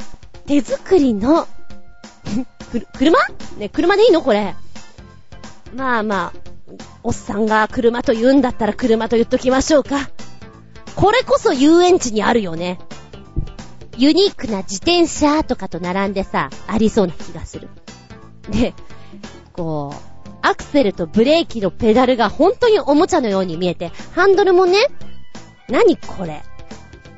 [0.47, 1.47] 手作りの
[2.73, 3.19] く車？
[3.59, 4.55] ね、車でいいのこれ。
[5.75, 6.41] まあまあ、
[7.03, 10.11] おっさんが車と言うんだったら車と言っときましょうか。
[10.97, 12.79] これこそ遊園地にあるよね。
[13.97, 17.69] ユニークな自転車とかと並んでさ、ありそうな気がする。
[18.49, 18.75] で、
[19.53, 20.10] こう、
[20.43, 24.79] アクセルとブレーキのペダルが本当におもちゃのように見えて、ハンドルもね、
[25.69, 26.43] 何これ？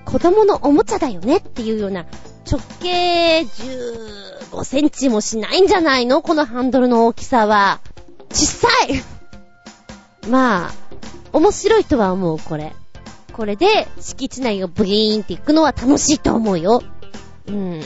[0.05, 2.07] 子供のおもちゃだよねっていうような
[2.51, 6.21] 直径15センチもしないんじゃないの？
[6.23, 7.81] このハンドルの大きさは。
[8.31, 10.73] 小さいまあ、
[11.33, 12.73] 面白いとは思う、これ。
[13.33, 16.83] これで、敷地内をブギーンって行くのは楽しいと思うよ。
[17.47, 17.83] うん。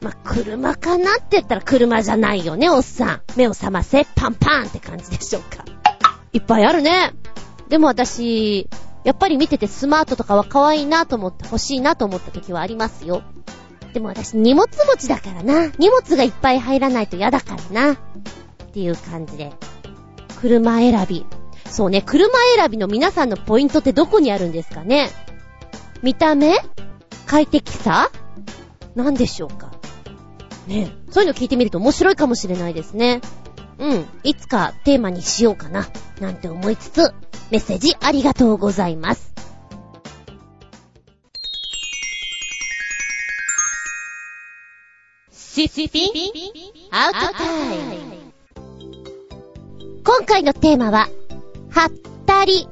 [0.00, 3.22] まあ、車かなって言ったら車じゃないよね、おっさん。
[3.36, 5.64] 目を覚ませ、パンパンって感じでしょうか。
[6.32, 7.12] いっぱいあるね。
[7.68, 8.68] でも私、
[9.04, 13.22] やっぱり見ててスマートとかは可愛いなと思って欲しいなと思った時はありますよ。
[13.92, 15.72] でも私荷物持ちだからな。
[15.78, 17.94] 荷物がいっぱい入らないと嫌だからな。
[17.94, 17.96] っ
[18.72, 19.52] ていう感じで。
[20.40, 21.26] 車選び。
[21.66, 25.10] そうね、車選びの皆さんのポイントってどこにあるんですかね
[26.02, 26.56] 見た目？
[27.26, 28.10] 快適さ？
[28.94, 29.70] なんでしょうか？
[30.66, 33.20] ねそういうの聞いてみると面白いかもしれないですね。
[33.78, 34.06] うん。
[34.24, 35.88] いつかテーマにしようかな。
[36.20, 37.14] なんて思いつつ、
[37.50, 39.32] メッセージありがとうございます。
[45.32, 46.10] シシピン
[46.90, 48.32] アウトタイム。
[50.04, 51.08] 今回のテーマは、
[51.70, 51.90] はっ
[52.26, 52.68] たり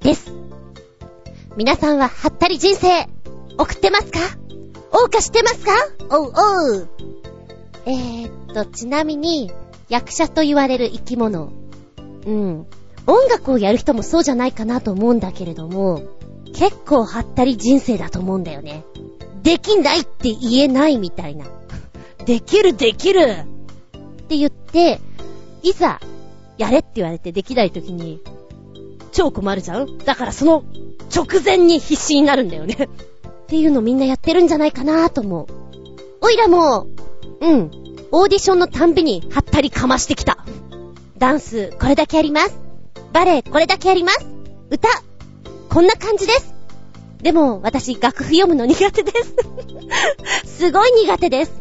[0.00, 0.32] です。
[1.56, 3.08] 皆さんははったり人生、
[3.58, 4.41] 送ってますか？
[4.92, 5.72] 謳歌してますか？
[6.10, 6.88] おうおう。
[7.86, 9.50] えー、っと、ちなみに、
[9.88, 11.50] 役者と言われる生き物。
[12.26, 12.66] うん。
[13.06, 16.02] 音楽をやる人もそうじゃないかなと思うんだけれども、
[16.54, 18.84] 結構はったり人生だと思うんだよね。
[19.42, 21.46] できないって言えないみたいな。
[22.24, 25.00] できるできるって言って、
[25.64, 26.00] いざ、
[26.58, 28.20] やれって言われてできない時に、
[29.10, 29.98] 超困るじゃん？
[29.98, 30.62] だからその
[31.14, 32.88] 直前に必死になるんだよね
[33.52, 35.46] っていうのみんなやってるんじゃないかなと思う。
[36.22, 36.86] おいらも、
[37.42, 37.70] うん、
[38.10, 40.38] オーディションのたんびにはったりかましてきた。
[41.18, 42.58] ダンス、これだけやります。
[43.12, 44.26] バレエ、これだけやります。
[44.70, 44.88] 歌、
[45.68, 46.54] こんな感じです。
[47.20, 49.34] でも、私、楽譜読むの苦手です。
[50.66, 51.52] すごい苦手です。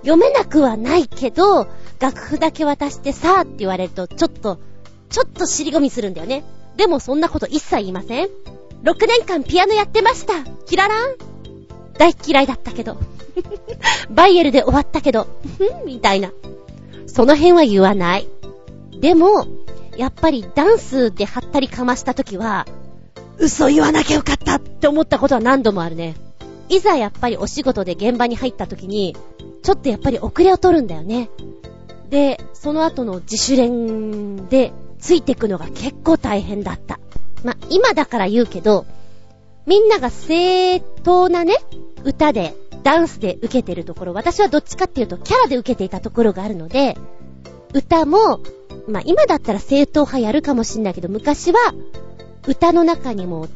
[0.00, 1.68] 読めなくはないけど、
[2.00, 4.58] 楽譜だけ渡してさーって言われると、ちょっと、
[5.10, 6.42] ちょっと尻込みするんだよね。
[6.76, 8.26] でもそんなこと一切言いません
[8.82, 10.32] ?6 年間ピアノやってました。
[10.66, 11.35] キララン
[11.98, 12.96] 大嫌いだったけど。
[14.10, 15.26] バイエルで終わったけど、
[15.84, 16.30] みたいな。
[17.06, 18.28] その辺は言わない。
[19.00, 19.46] でも、
[19.96, 22.66] やっぱりダンスで張ったりかました時は、
[23.38, 26.14] 嘘言わなきゃよかったって思ったことは何度もあるね。
[26.68, 29.16] いざやっぱりお仕事で現場に入った時に、
[29.62, 31.30] ちょっとやっぱり遅れを取るんだよね。
[32.10, 36.98] で、その後の自主練でついてくのが結構大変だった。
[37.44, 38.86] ま今だから言うけど、
[39.66, 41.56] みんなが正当なね、
[42.04, 42.54] 歌で
[42.84, 46.96] ダンスで受けてるところ、私はどっちかっていうとキャラで受けていたところがあるので、
[47.74, 48.40] 歌も、
[48.88, 51.58] まあ今だったら正統派やるかもしんないけど、昔は
[52.46, 53.48] 歌の中にも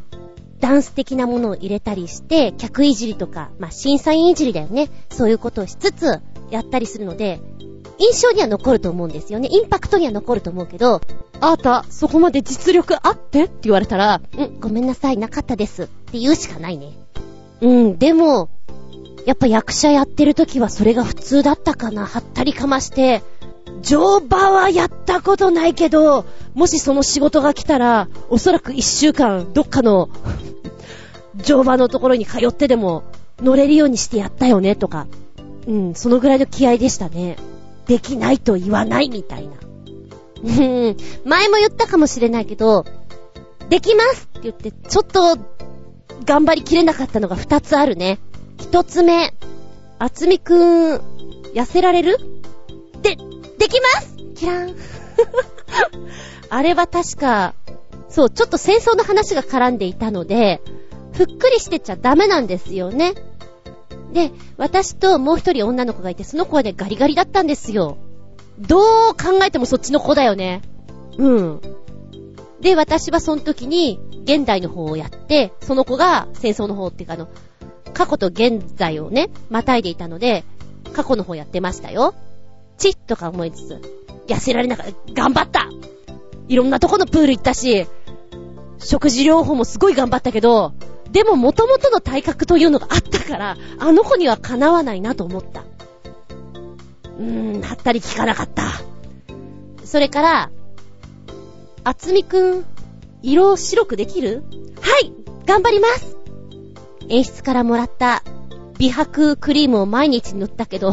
[0.58, 4.88] ダンス的なものを入れたりして、客いじりとか、まあ審査員いじりだよね。
[5.10, 7.40] そういうことをしつつやったりするので、
[8.00, 9.48] 印象には残ると思うんですよね。
[9.50, 11.02] インパクトには残ると思うけど、
[11.40, 13.44] あーた、そこまで実力あって？
[13.44, 16.92] って言われたら、うん、ごめんなさい、なかったですって言うしかないね。
[17.60, 18.48] うん、でも、
[19.26, 22.06] やっぱ役者やってる時はそれが普通だったかな。
[22.06, 23.22] はったりかまして、
[23.82, 26.24] 乗馬はやったことないけど、
[26.54, 30.08] もしその仕事が来たら、おそらく一週間、どっかの
[31.36, 33.02] 乗馬のところに通ってでも、
[33.42, 35.06] 乗れるようにしてやったよね、とか。
[35.66, 37.36] うん、そのぐらいの気合でしたね。
[37.90, 39.54] できないと言わないみたいな。
[40.44, 42.84] うん、前も言ったかもしれないけど、
[43.68, 45.36] できますって言って、ちょっと、
[46.24, 48.20] 頑張りきれなかったのが二つあるね。
[48.58, 49.34] 一つ目、
[49.98, 50.94] あつみくん、
[51.52, 52.18] 痩せられる？
[53.02, 53.16] で、
[53.58, 54.76] できますキラン。
[56.48, 57.54] あれは確か、
[58.08, 60.62] そう、ちょっと戦争の話が絡んでいたので、
[61.12, 63.14] ふっくりしてちゃダメなんですよね。
[64.12, 67.96] で、私ともう一人女の子がいて、その子はね、ガリガリだったんですよ。
[68.58, 68.82] どう
[69.12, 70.62] 考えてもそっちの子だよね。
[71.16, 71.60] うん。
[72.60, 77.28] で、私はその時に、現代の方をやって、その子が戦争の方っていうかあの、
[77.94, 80.44] 過去と現在をね、またいでいたので、
[80.92, 82.14] 過去の方やってましたよ。
[82.76, 83.80] チッとか思いつつ、
[84.26, 84.92] 痩せられなかった。
[85.12, 85.68] 頑張った
[86.48, 87.86] いろんなとこのプール行ったし、
[88.78, 90.72] 食事療法もすごい頑張ったけど、
[91.12, 95.64] でも元々の体格というのがあったから、あの子にはかなわないなと思った。
[97.18, 98.62] うーん、はったり効かなかった。
[99.84, 100.50] それから、
[101.82, 102.64] あつみくん、
[103.22, 104.44] 色を白くできる？
[104.80, 105.12] はい
[105.46, 106.16] 頑張ります
[107.08, 108.22] 演出からもらった
[108.78, 110.92] 美白クリームを毎日塗ったけど、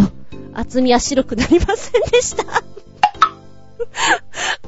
[0.53, 2.63] 厚みは白くなりませんでした。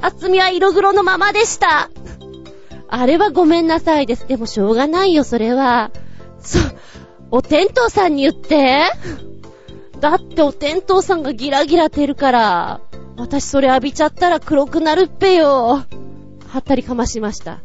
[0.00, 1.90] 厚みは色黒のままでした。
[2.92, 4.26] あれはごめんなさいです。
[4.26, 5.92] でもしょうがないよ、それは。
[6.40, 6.58] そ、
[7.30, 8.82] お天道さんに言って。
[10.00, 12.80] だってお天道さんがギラギラ照るから。
[13.16, 15.84] 私それ浴びちゃったら黒くなるっぺよ。
[16.48, 17.60] はったりかましました。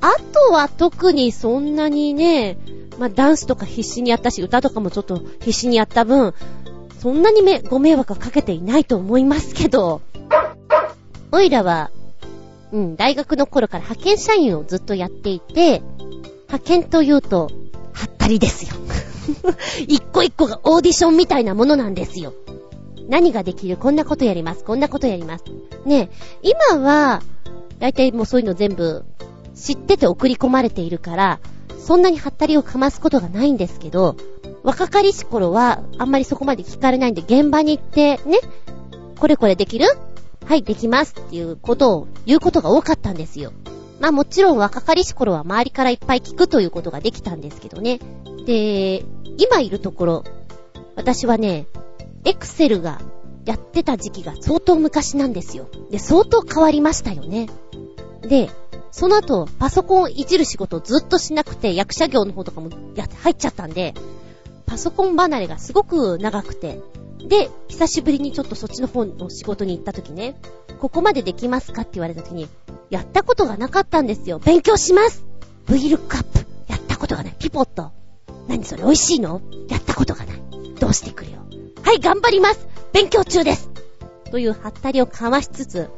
[0.00, 2.58] あとは特にそんなにね、
[2.98, 6.34] まあ、ダンスとか必死にやったし、歌とかもちょっと必死にやった分、
[6.98, 10.00] そんなにめ、ご迷惑はかけていないと思いますけど、
[11.30, 11.90] おいらは
[12.72, 15.82] うん、大学の頃から派遣社員をずっとやっていて、
[16.46, 17.48] 派遣というと、
[17.92, 18.74] はったりですよ。
[19.86, 22.32] 一個一個がオーディションみたいなものなんですよ。
[23.08, 23.76] 何ができる？
[23.76, 24.64] こんなことやります。
[24.64, 25.44] こんなことやります。
[25.84, 26.08] ね
[26.42, 27.22] 今は、
[27.78, 29.04] だいたいもうそういうの全部
[29.54, 31.40] 知ってて送り込まれているから、
[31.78, 34.16] そんなにハッタリをかますことがないんですけど、
[34.62, 38.38] 若かりし頃はあんまりそこまで聞かれないんで現場に行って、ね、
[39.18, 39.86] これこれできる？
[40.44, 43.52] はい、できますっていうことを言うことが多かったんですよ。
[44.00, 48.00] まあもちろん若かりし頃は周りからいっぱい聞くということができたんですけどね。
[48.46, 49.04] で、
[49.38, 50.24] 今いるところ、
[50.96, 51.66] 私はね、
[52.24, 53.00] エクセルが
[53.44, 55.68] やってた時期が相当昔なんですよ。
[55.90, 57.48] で、相当変わりましたよね。
[58.22, 58.50] で、
[58.90, 63.94] その後、パソコンをいじる仕事をずっとしなくて、役者業の方とかもやって入っちゃったんで、
[64.66, 66.80] パソコン離れがすごく長くて、
[67.28, 70.36] で、久しぶりにちょっとそっちの方の仕事に行った時ね、
[70.80, 72.48] ここまでできますかって言われた時に、
[72.90, 74.38] やったことがなかったんですよ。
[74.38, 75.24] 勉強します
[75.66, 77.34] !V ルックアップやったことがない。
[77.38, 77.92] ピポット
[78.48, 78.82] 何それ？
[78.82, 79.40] 美味しいの？
[79.68, 80.42] やったことがない。
[80.78, 81.38] どうしてくれよ。
[81.82, 83.70] はい、頑張ります勉強中です
[84.30, 85.90] というハったりをかわしつつ、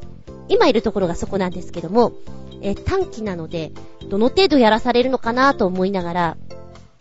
[0.48, 2.12] 今いるところがそこなんですけども、
[2.60, 3.72] え、短期なので、
[4.08, 6.36] どの程度やらされるのかなと思いながら、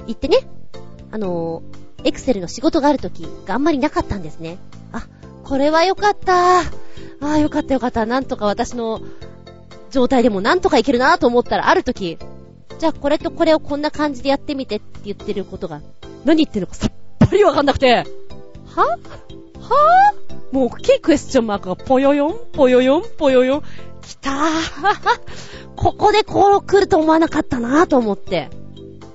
[0.08, 0.38] 行ってね、
[1.12, 4.58] あのー、エクセルの仕事があるとき、あんまりなかったんですね。
[4.92, 5.08] あ、
[5.44, 6.60] これはよかった。
[6.60, 6.64] あ
[7.22, 8.06] あ、よかったよかった。
[8.06, 9.02] なんとか私の
[9.92, 12.18] 状態でもなんとかいけるなと思ったら、あるとき、
[12.80, 15.82] じゃあこれとこれをこんな感じでやってみてって言ってることが、
[16.26, 18.06] 何言ってるのかさっぱりわかんなくて、
[18.76, 18.82] は？
[18.84, 18.98] は？
[20.52, 23.64] ぁもう大きいクエスチョンマークがぽよよん、ぽよよん、ぽよよん。
[24.02, 24.36] 来たー。
[25.76, 28.50] ここでこう来ると思わなかったなと思って。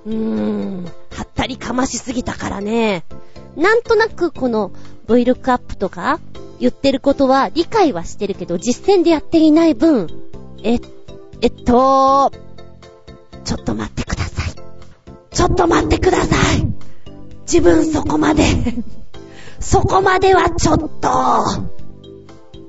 [0.08, 0.84] うーん。
[0.84, 0.90] は
[1.22, 3.04] ったりかましすぎたからね。
[3.56, 4.72] なんとなくこの
[5.08, 6.20] V ルックアップとか
[6.60, 10.08] 言ってることは理解はしてるけど実践でやっていない分、
[10.62, 10.78] え、
[11.40, 12.32] えっと、
[13.44, 14.54] ちょっと待ってください。
[15.34, 16.66] ちょっと待ってください。
[17.42, 18.44] 自分そこまで
[19.60, 20.90] そこまではちょっとっ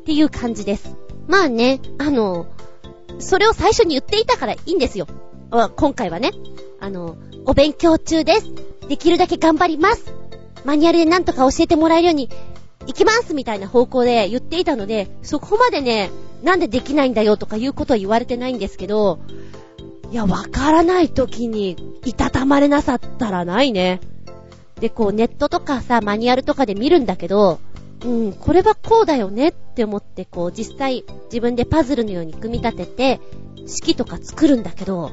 [0.05, 0.95] ていう感じです。
[1.27, 2.47] まあね、あの、
[3.19, 5.07] それを最初に言っていたからいいんですよ。
[5.75, 6.31] 今回はね。
[6.79, 8.51] あの、お勉強中です。
[8.87, 10.13] できるだけ頑張ります。
[10.65, 12.29] マニュアルでなんとか教えてもらえるように、
[12.87, 16.11] 行きますみたいな方向で言っていたので、そこまでね、
[16.43, 19.19] なんでできないんだよとかいうことは言われてないんですけど、
[20.11, 21.75] いや、わからない時に、
[22.05, 23.99] いたたまれなさったらないね。
[24.79, 27.59] で、こう、ネットとかさ、マニュアルとかで見るんだけど、
[28.03, 33.19] うん、これはこうだよねって思って、こう、実際、自分でパズルのように組み立てて、
[33.67, 35.11] 式とか作るんだけど、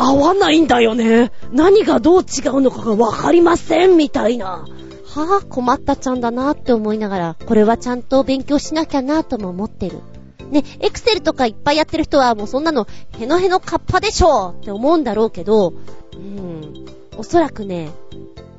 [0.00, 1.30] 合わないんだよね。
[1.52, 4.46] 何がどう違うのかがわかりません、みたいな。
[4.46, 9.98] はぁ、あ、困ったちゃんだなって思いながら、これはちゃんと勉強しなきゃなとも思ってる。
[10.50, 15.74] ね、エクセルとかいっぱいやってる人はもうそんなのヘノヘノカッパでしょって思うんだろうけど、
[16.14, 16.86] うん、
[17.18, 17.90] おそらくね、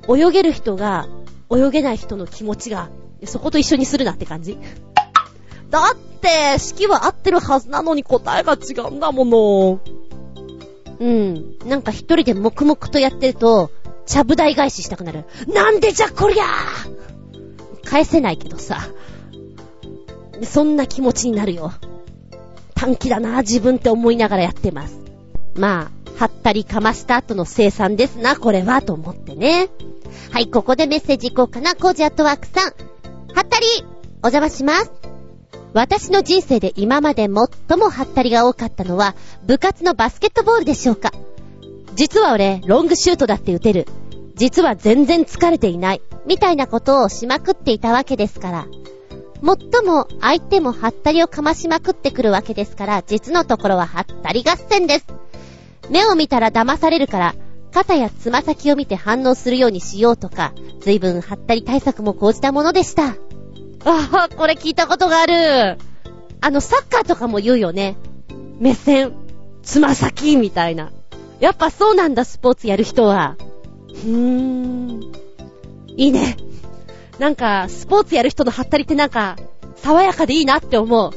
[0.07, 1.07] 泳げる人が
[1.51, 2.89] 泳げない人の気持ちが、
[3.25, 4.57] そこと一緒にするなって感じ。
[5.71, 9.79] だって、式は合ってるはずなのに答えが違うんだもの。
[11.01, 11.57] うん。
[11.65, 13.71] なんか一人で黙々とやってると、
[14.05, 15.25] ちゃぶ台返ししたくなる。
[15.47, 16.45] なんでじゃこりゃ
[17.83, 18.77] 返せないけどさ。
[20.43, 21.73] そんな気持ちになるよ。
[22.75, 24.99] 短期だな、自分って思いながらやってます。
[25.55, 29.69] まあ、はったりかました後の生産ですな、これは、と思ってね。
[30.31, 32.63] はい、ここでメッセージいこうかな、コージアットワークさん。
[32.63, 32.69] は
[33.41, 33.65] ったり
[34.23, 35.11] お邪魔します。
[35.74, 39.15] 私の人生で今まで最もはったりが多かったのは、
[39.45, 41.11] 部活のバスケットボールでしょうか。
[41.95, 43.88] 実は俺、ロングシュートだって打てる。
[44.36, 46.01] 実は全然疲れていない。
[46.26, 48.65] みたいなことをしまくっていたわけですから。
[49.41, 55.05] もっとも相手もハッタリをかましまくってくるわけですから、実のところはハッタリ合戦です。
[55.89, 57.36] 目を見たら騙されるから、
[57.74, 63.15] 肩やつま先を見て反応するようにしようとか、随分ハッタリ対策も講じたものでした。
[63.86, 65.77] ああ、これ聞いたことがある。
[66.41, 67.95] あの、サッカーとかも言うよね。
[68.59, 69.13] 目線、
[69.63, 70.91] つま先、みたいな。
[71.39, 73.38] やっぱそうなんだ、スポーツやる人は。
[73.89, 75.11] うーん。
[75.88, 76.38] いいね。
[77.19, 79.38] なんか、スポーツやる人のハッタリってなんか、
[79.77, 81.11] 爽やかでいいなって思う。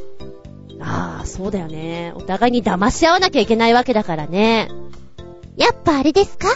[0.81, 2.12] ああ、そうだよね。
[2.17, 4.71] お互いに騙し合わなきゃいけないわけだからね。
[5.57, 6.49] やっぱあれですか？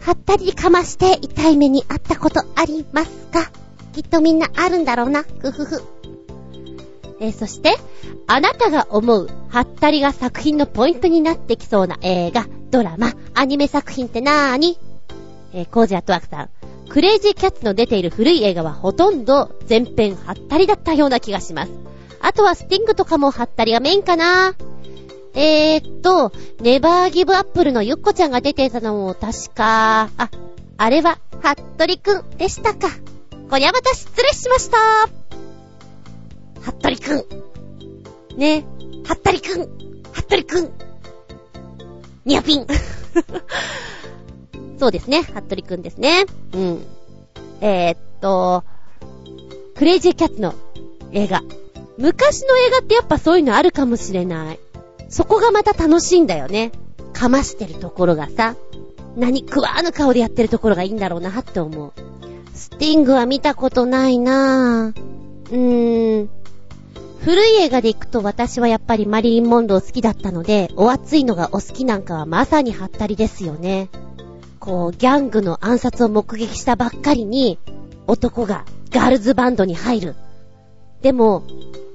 [0.00, 3.50] ハッタリかまして痛い目にあったことありますか？
[3.92, 5.22] きっとみんなあるんだろうな。
[5.22, 5.82] ふふふ。
[7.20, 7.76] えー、そして、
[8.26, 14.78] あなたが思う、ハッタリが作品のポイントになってきそうな映画、ドラマ、アニメ作品ってなーに？
[15.52, 16.50] えー、コージアットワークさん。
[16.88, 21.72] クレイジーキャッツの出ている古い映画はほとんど全編ハッタリだったような気がします。
[22.20, 24.54] あとはスティングとかもハッタリがメインかな。
[25.34, 30.30] えー、っと、ネバーギブアップルのゆっこちゃんが出ていたのも確か、あ、
[30.76, 32.88] あれは、ハットリくんでしたか。
[33.52, 34.78] こりゃまた失礼しました。
[34.78, 35.10] ハ
[36.70, 37.24] ットリくん。
[38.38, 38.64] ね、
[39.04, 39.60] ハッタリくん。
[40.10, 40.70] ハットリくん。
[42.24, 42.66] ニアピン。
[44.80, 45.20] そうですね。
[45.20, 46.24] ハットリくんですね。
[46.54, 46.86] うん。
[47.60, 48.64] えー、っと、
[49.76, 50.54] クレイジーキャッツの
[51.12, 51.42] 映画。
[51.98, 54.60] 昔の映画ってやっぱそういうのあるかもしれない。
[55.10, 56.72] そこがまた楽しいんだよね。
[57.12, 58.56] かましてるところがさ、
[59.14, 61.92] 何食わぬ顔でやってるところがいいんだろうなって思う。
[62.54, 65.12] スティングは見たことないなぁ。
[65.50, 66.30] うーん。
[67.24, 73.90] 古い映画で行くと私はやっぱりマリリン・モンロー好きだったので、お熱いのがお好きなんかはまさにハッタリですよね。
[74.58, 77.58] こう、ギャングの暗殺を目撃したばっかりに、
[78.06, 80.16] 男がガールズバンドに入る。
[81.00, 81.44] でも、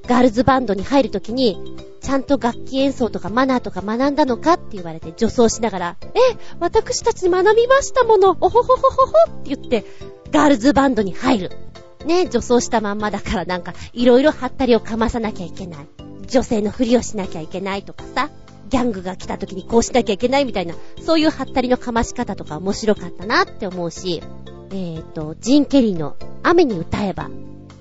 [0.07, 9.85] ガールズバンドに入るときに、ちゃんと楽器演奏とかマナーとか学んだのかって言われて女装しながら、え、私たち学びましたもの、おほほほほほって言って、
[10.31, 11.51] ガールズバンドに入る。
[12.05, 15.87] ね、女装したまんまだからなんか、いろいろハったりをかまさなきゃいけない。
[16.27, 18.29] 女性のふりをしなきゃいけないとかさ。
[18.69, 24.21] ギャングが来た時にこうしなきゃいけないみたいな、そういうハったりのかまし方とか面白かったなって思うし、
[24.71, 27.29] えーと、ジン・ケリーの雨に歌えば、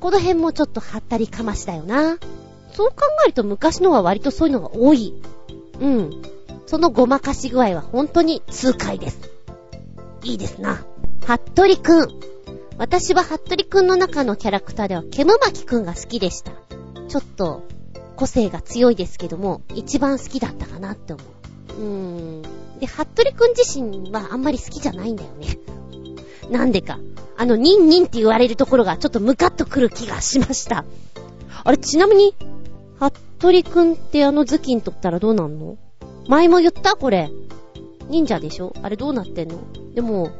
[0.00, 2.18] この辺もちょっとハったりかましだよな。
[2.72, 5.14] そう考えると昔のは割とそういうのが多い。
[5.80, 6.22] うん。
[6.66, 9.18] そのごまかし具合は本当に痛快です。
[10.22, 10.84] いいですな。
[11.26, 12.35] ハットリくん。
[12.78, 16.52] 私はハットリくんの中のキャラクターではケムマキくんが好きでした。
[17.08, 17.62] ちょっと、
[18.16, 21.72] 個性が強いですけども、一番好きだったかなって思う。
[21.72, 22.42] うーん。
[22.78, 25.58] で、ハットリくん自身はあんまり好きじゃないんだよね。
[26.50, 26.98] なんでか。
[27.38, 30.84] あの、ニンニンって言われるところがちょっとムカッとくる気がしました。
[31.64, 32.34] あれ、ちなみに、
[32.98, 35.76] ハットリくんってあの頭巾取ったらどうなんの？
[36.28, 37.30] 前も言ったこれ。
[38.08, 38.74] 忍者でしょ？
[38.82, 39.58] あれどうなってんの？
[39.94, 40.30] でも、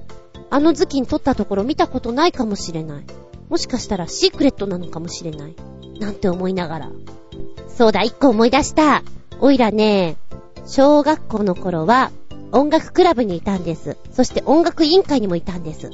[0.50, 3.04] あの頭巾取ったところ見たことないかもしれない。
[3.48, 5.56] もしかしたらシークレットなのかもしれない。
[6.00, 6.90] なんて思いながら。
[7.68, 9.02] そうだ、一個思い出した。
[9.40, 10.16] おいらね、
[10.66, 12.10] 小学校の頃は
[12.52, 13.96] 音楽クラブにいたんです。
[14.12, 15.90] そして音楽委員会にもいたんです。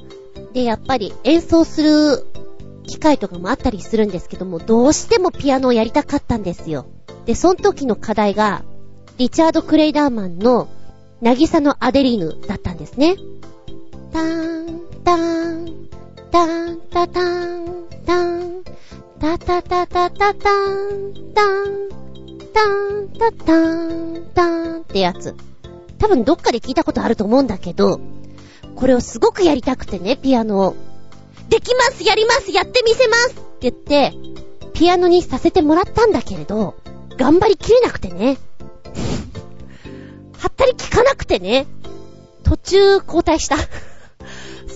[0.52, 2.26] で、やっぱり演奏する
[2.86, 6.86] 機会とかもあったりするんですけども、どうしてもピアノをやりたかったんですよ。
[7.26, 8.62] で、その時の課題が、
[9.18, 10.68] リチャード・クレイダーマンの、
[11.20, 13.16] 渚のアデリーヌだったんですね。
[14.12, 15.88] タン、タン、
[16.30, 18.62] タン、タタン、タン、
[19.18, 21.88] タタタタタタン、タン、
[22.52, 25.34] タン、タタン、タンってやつ。
[25.98, 28.00] 多分どっかで聞いたことあると思うんだけど、
[28.76, 30.76] これをすごくやりたくてね、ピアノを。
[31.48, 34.12] できますやりますやってみせますって言って、
[34.74, 36.74] ピアノにさせてもらったんだけれど、
[37.16, 38.36] 頑張りきれなくてね。
[40.38, 41.66] はったり聞かなくてね。
[42.42, 43.56] 途中交代した。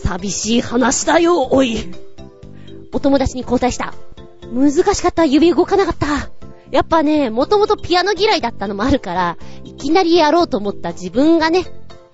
[0.07, 1.93] 寂しい話だよ、おい。
[2.93, 3.93] お友達に交代した。
[4.53, 5.25] 難しかった。
[5.25, 6.31] 指動かなかった。
[6.71, 11.65] やっぱね、もともとピアノ嫌いだったのもあるから、いきなりやろうと思った自分がね、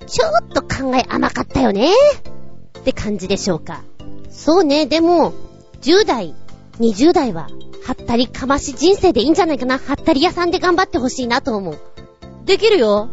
[0.07, 1.93] ちょっと考え甘かったよね。
[2.79, 3.83] って感じでしょうか。
[4.31, 5.35] そうね、でも、
[5.83, 6.35] 10代、
[6.81, 7.49] 20代は、
[7.85, 9.79] はったりかまし人生でいいんじゃないかな。
[9.79, 11.79] はったり屋さんで頑張ってほしいなと思う。
[12.47, 13.11] できるよ。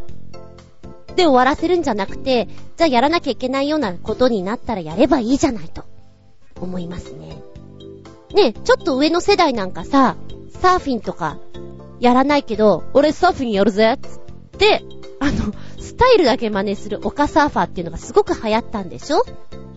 [1.18, 2.48] で終わらせるんじゃなくて、
[2.80, 5.84] じゃあやらなきゃいけないようなことになったらやればいいじゃないと、
[6.62, 7.42] 思いますね。
[8.34, 10.16] ねちょっと上の世代なんかさ、
[10.62, 11.38] サーフィンとか、
[12.00, 14.00] やらないけど、俺サーフィンやるぜ。
[14.02, 14.20] つっ
[14.58, 14.82] て、
[15.20, 19.26] あの、スタイルだけ真似する丘サーファーっていうのがすごく流行ったんでしょ。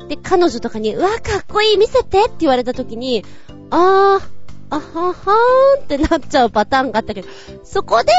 [0.06, 3.24] で、彼女とかに、うわ、かっこいい、見せてって言われた時に、
[3.70, 4.22] あー、
[4.70, 7.28] あははーんってなっちゃうパターンがあったけど、
[7.64, 8.12] そこで、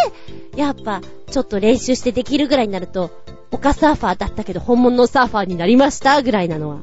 [0.57, 0.99] やっぱ、
[1.31, 3.23] ちょっと練習してできるぐらいになると、
[3.53, 6.79] 丘サーファーだったけど本物のサーファーになりましたぐらいなのは、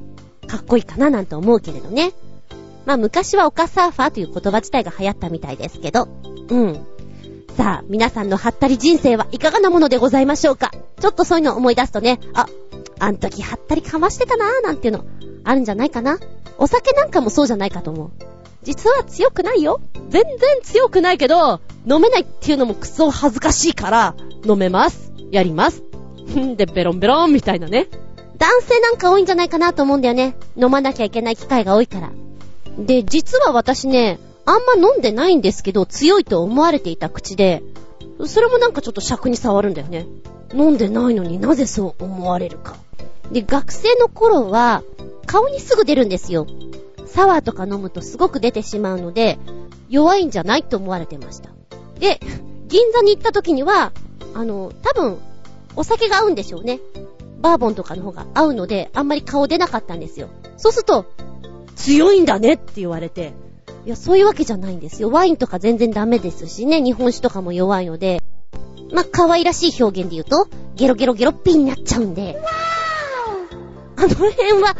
[0.47, 2.13] かっこいいかななんて思うけれどね。
[2.87, 6.09] まあ昔は丘サーファーという言葉自体が流行ったみたいですけど、
[6.49, 6.87] うん。
[7.57, 12.47] さあ、皆さんのハったり人生はいかがなものでございましょうかちょっとそういうのを思い出すとね、あ、
[13.01, 15.05] あん時ハったりかましてたなーなんていうの、
[15.43, 16.19] あるんじゃないかな
[16.57, 18.11] お酒なんかもそうじゃないかと思う。
[18.63, 24.15] 実は強くないよ全然強くないけど、飲めないっていうのもクソ恥ずかしいから、
[24.45, 25.13] 飲めます。
[25.33, 25.90] やります。
[26.39, 27.89] ん で、ベロンベロンみたいなね。
[28.39, 30.37] 男性なんか多いんじゃないかなと思うんだよね。
[30.57, 32.11] 飲まなきゃいけない機会が多いから。
[32.79, 37.63] で、実は私ね、あんま飲んでないんですけど、強いと思われていた口で、
[38.27, 40.07] それもなんかちょっと尺に触るんだよね。
[40.55, 42.77] 飲んでないのになぜそう思われるか。
[43.31, 44.83] で、学生の頃は、
[45.27, 46.47] 顔にすぐ出るんですよ。
[47.07, 49.39] サワーとか飲むとすごく出てしまうので、
[49.89, 51.51] 弱いんじゃないと思われてました。
[51.99, 52.21] で、
[52.67, 53.93] 銀座に行った時には、
[54.35, 55.19] あの、多分、
[55.77, 56.81] お酒が合うんでしょうね。
[57.41, 60.29] バーボンとかの方が合うので、あんまり顔出なかったんですよ。
[60.57, 61.07] そうすると、
[61.77, 63.33] 強いんだねって言われて、
[63.87, 65.11] いや、そういうわけじゃないんですよ。
[65.11, 68.23] ワインとか全然ダメですしね、日本酒とかも弱いので、
[68.93, 72.41] まあ、可愛らしい表現で言うと、ゲロゲロゲロッピーになっちゃうんで、
[73.97, 74.77] あの辺は、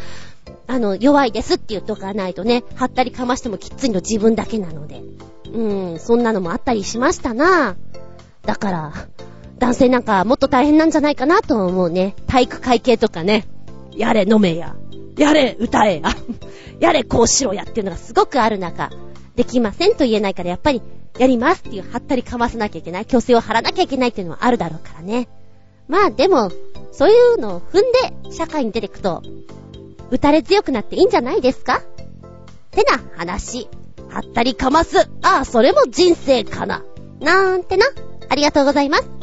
[0.67, 5.01] あの、弱いですって言っとかないとね、はったりかましてもきっつりの自分だけなので。
[5.53, 7.75] うん、そんなのもあったりしましたな
[8.43, 8.93] だから、
[9.61, 12.15] 男性なんかもっと大変なんじゃないかなと思うね。
[12.25, 13.45] 体育会系とかね。
[13.95, 14.75] やれ飲めや。
[15.17, 16.09] やれ歌えや。
[16.79, 18.89] やれこうしろやっていうのがすごくある中、
[19.35, 20.81] できませんと言えないからやっぱり
[21.19, 25.29] やりますっていうはったりかまさなきゃいけない、虚勢を張らなきゃいけないっていうのはあるだろうからね。
[25.87, 26.51] まあでも、
[26.91, 29.21] そういうのを踏んで社会に出てくと、
[30.09, 31.83] 打たれ強くなっていいんじゃないですか？
[32.71, 33.67] てな話。
[34.09, 35.09] はったりかます。
[35.21, 36.83] ああ、それも人生かな。
[37.19, 37.85] なんてな。
[38.27, 39.20] ありがとうございます。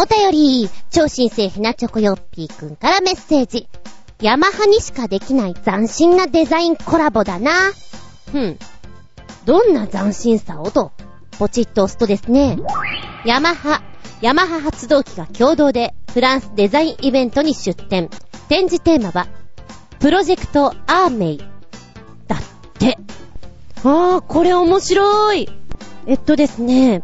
[0.00, 3.68] お便り、超新星ひなチョコヨッピーくんからメッセージ。
[4.22, 7.50] ヤマハにしかできない斬新なデザインコラボだな。
[8.30, 8.58] ふん。
[9.44, 10.70] どんな斬新さを？
[10.70, 10.92] と、
[11.38, 12.58] ポチッと押すとですね、
[13.24, 13.82] ヤマハ、
[14.20, 18.08] ヤマハ発動機が共同でフランスデザインイベントに出展。
[18.48, 19.26] 展示テーマは、
[19.98, 21.38] プロジェクトアーメイ。
[22.28, 22.40] だっ
[22.78, 22.98] て。
[23.82, 25.48] あー、これ面白い。
[26.06, 27.02] えっとですね、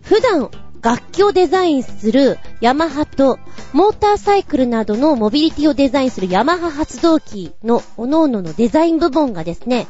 [0.00, 0.50] 普段
[0.82, 3.38] 楽器をデザインするヤマハと、
[3.72, 9.86] モーターサイクルなどのモビリティをデザインするヤマハ発動機の各々のデザイン部門がですね、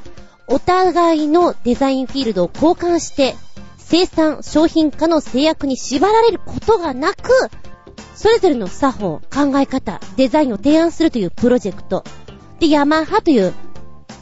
[0.47, 3.35] お互いのデザインフィールドを交換して、
[3.79, 7.31] 生産、商品化の制約に縛られることがなく、
[8.15, 12.05] それぞれの作法、考え方、デザインを提案するというプロジェクト。
[12.61, 13.55] で、ヤマハという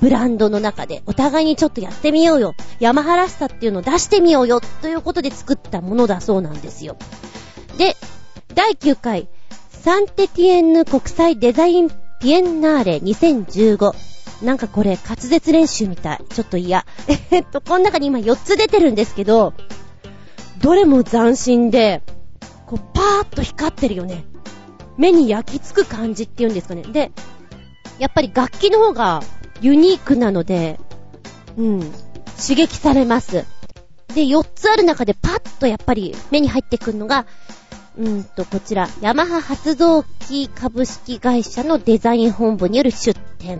[0.01, 2.55] ブランドの中でお互いにちょっとやってみようよ。
[2.79, 4.61] ヤマハらしさっていうのを出してみようよ。
[4.61, 6.97] ということで作ったものだそうなんですよ。
[7.77, 7.97] で、
[8.55, 9.29] 第9回、
[9.71, 11.91] サンテティエンヌ国際デザイン
[12.21, 13.95] ピエンナーレ2015。
[14.43, 16.25] なんかこれ滑舌練習みたい。
[16.31, 16.87] ちょっと嫌。
[17.31, 19.53] えっと、この中に今4つ出てるんですけど、
[20.63, 22.03] どれも斬新で、
[22.67, 24.25] こう、パーッと光ってるよね。
[24.97, 26.83] 目に焼き付く感じっていうんですかね。
[26.83, 27.13] で、
[27.99, 29.23] やっぱり楽器の方が
[29.61, 30.79] ユニークなので、
[31.57, 31.81] うん、
[32.41, 33.45] 刺激されます。
[34.15, 37.27] で、4つある中でパッとやっぱり目に入ってくるのが、
[37.99, 43.59] うんと、こちら、ヤマハ発動機株式会社のデザイン本部による出展。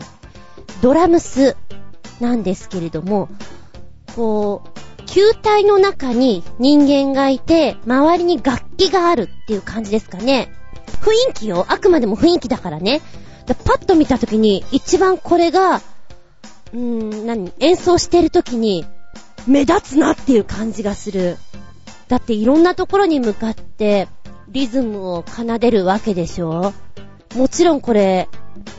[0.83, 1.57] ドラムス
[2.21, 3.29] なんですけれども、
[4.17, 10.53] こう、球体の中に人間がいて、周りに楽器があるっていう感じですかね。
[11.03, 11.67] 雰囲気よ。
[11.69, 13.01] あくまでも雰囲気だからね。
[13.47, 18.85] でパッと見たときに、一番これが、うーん、何演奏してるときに、
[19.47, 21.39] 目立つなっていう感じがする。
[22.09, 24.09] だっていろんなところに向かって、
[24.49, 26.73] リズムを奏でるわけでしょ
[27.37, 28.29] もちろんこれ、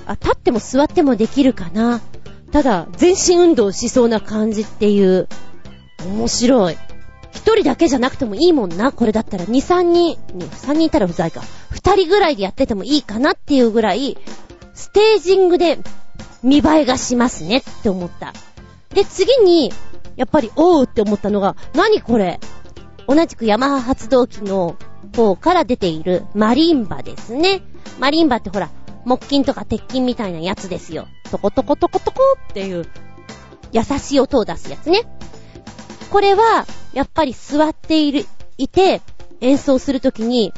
[0.05, 2.01] あ、立っても座ってもできるかな。
[2.51, 5.30] ただ、全身運動しそうな感じっていう、
[6.05, 6.78] 面白い。
[7.32, 9.45] 一人だけじゃなくてもいいもんな、これだったら。
[9.47, 10.18] 二、三人、
[10.51, 11.41] 三人いたら不在か。
[11.70, 14.18] 二人ぐらいでやっててもいいかなっていうぐらい、
[14.82, 15.77] ステージングで
[16.41, 18.34] 見栄えがしますねって思った。
[18.89, 19.71] で、次に、
[20.15, 22.39] やっぱり、おうって思ったのが、何これ？
[23.07, 24.75] 同じくヤマハ発動機の
[25.15, 27.61] 方から出ているマリンバですね。
[27.99, 28.69] マリンバってほら、
[29.05, 31.07] 木琴とか鉄琴みたいなやつですよ。
[31.29, 32.19] トコトコトコトコ
[32.49, 32.88] っていう、
[33.71, 35.03] 優しい音を出すやつね。
[36.09, 38.25] これは、やっぱり座っている、
[38.57, 39.01] いて、
[39.41, 40.53] 演奏するときに、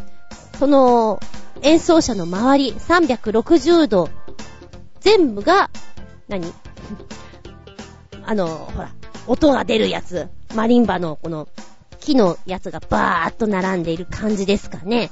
[0.57, 1.19] その、
[1.64, 4.09] 演奏者の周り、360度、
[4.99, 5.70] 全部が、
[6.28, 6.53] 何？
[8.26, 8.91] あの、ほら、
[9.28, 10.28] 音が出るやつ。
[10.55, 11.47] マリンバのこの
[11.99, 15.09] 木のやつがバーっと並んでいる感じですかね。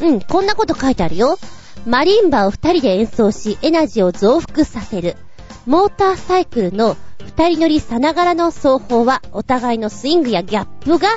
[0.00, 1.38] うん、こんなこと書いてあるよ。
[1.86, 5.16] マリンバを二人で演奏し、エナジーを増幅させる。
[5.66, 11.08] モーターサイクルの二人乗りさながらの奏法は、お互いのスイングやギャップが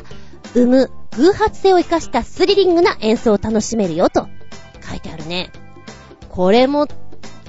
[0.54, 4.28] 生む偶発性を活かしたスリリングな演奏を楽しめるよと
[4.88, 5.52] 書いてあるね。
[6.30, 6.88] これも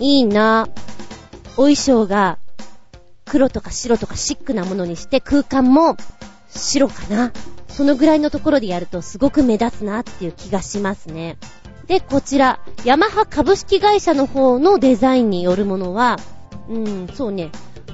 [0.01, 0.68] いいな。
[1.53, 2.39] お衣装が
[3.24, 5.97] 黒とか白とかシックなものにして空間も
[6.49, 7.32] 白かな。
[7.68, 11.36] そのぐらいのところでやるとすごく目立つなっていう気がしますね。
[11.86, 16.18] で、こちら、ヤマハ株式会社の方のデザインによるものは、
[16.68, 17.51] うーん、そうね、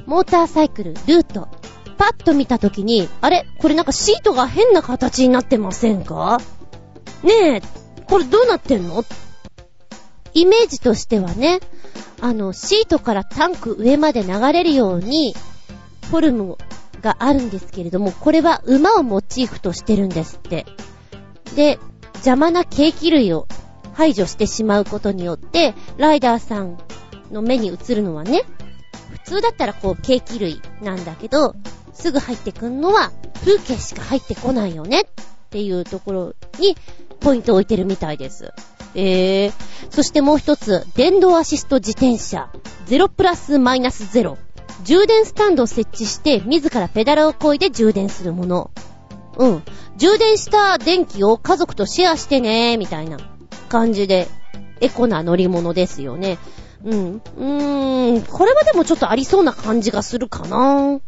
[0.06, 1.48] モーターサイクル、ルート。
[1.96, 3.46] パッと見たときに、あれ？
[3.58, 6.40] これなんかシートが変な形になってませんか？
[7.22, 7.62] ねえ、
[8.06, 9.04] これどうなってんの？
[10.34, 11.60] イメージとしてはね、
[12.20, 15.34] あの、シートからタンク上まで流れるように、
[16.10, 16.58] フォルム
[17.00, 20.66] があるんですけれども、これは馬をモチーフとしてるんですって。
[21.54, 21.78] で、
[22.14, 23.46] 邪魔なケーキ類を
[23.92, 26.78] 排除してしまうことによって、ライダーさん
[27.30, 28.44] の目に映るのはね、
[29.10, 31.54] 普通だったらこうケーキ類なんだけど、
[31.92, 33.12] すぐ入ってくんのは
[33.44, 35.04] 風景しか入ってこないよねっ
[35.50, 36.76] ていうところに
[37.20, 38.52] ポイントを置いてるみたいです。
[38.94, 39.52] えー、
[39.90, 42.50] そしてもう一つ、電動アシスト自転車、
[42.86, 44.36] 0プラスマイナス0。
[44.84, 48.70] 充電スタンドを設置して、自らペダルを漕いで充電するもの。
[49.36, 49.62] うん。
[49.96, 53.18] 充電した電気を家族とシェアしてね、みたいな
[53.68, 54.28] 感じで、
[54.80, 56.38] エコな乗り物ですよね。
[56.84, 57.22] うん。
[57.36, 61.00] うーん、これはでもちょっとありそうな感じがするかな。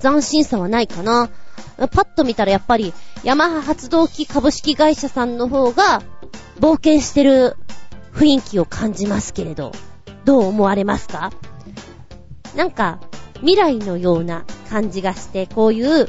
[0.00, 1.30] 斬新さはないかな。
[1.76, 2.92] パッと見たらやっぱり、
[3.24, 6.02] ヤマハ発動機株式会社さんの方が、
[6.60, 7.56] 冒険してる
[8.12, 9.72] 雰囲気を感じますけれど、
[10.24, 11.30] どう思われますか？
[12.54, 13.00] なんか、
[13.40, 16.08] 未来のような感じがして、こういう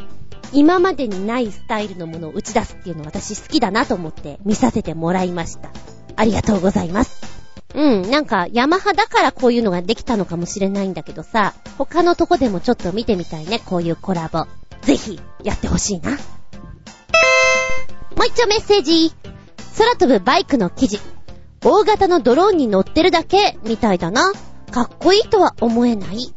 [0.53, 5.69] 今までにないスタイルのものを打ち出すっていうの私好きだなと思って見させてもらいました。
[6.15, 7.46] ありがとうございます。
[7.77, 14.47] うん、なんか、ヤマハだからこういうのができたのかもしれないんだけどさ、他のとこでもちょっと見てみたいね、こういうコラボ。
[14.81, 16.09] ぜひ、やってほしいな。
[16.09, 16.19] もう
[18.25, 19.13] 一丁メッセージ。
[19.77, 20.99] 空飛ぶバイクの記事。
[21.63, 24.33] 大型のドローンに乗ってるだけ、みたいだな。
[24.71, 26.33] かっこいいとは思えない。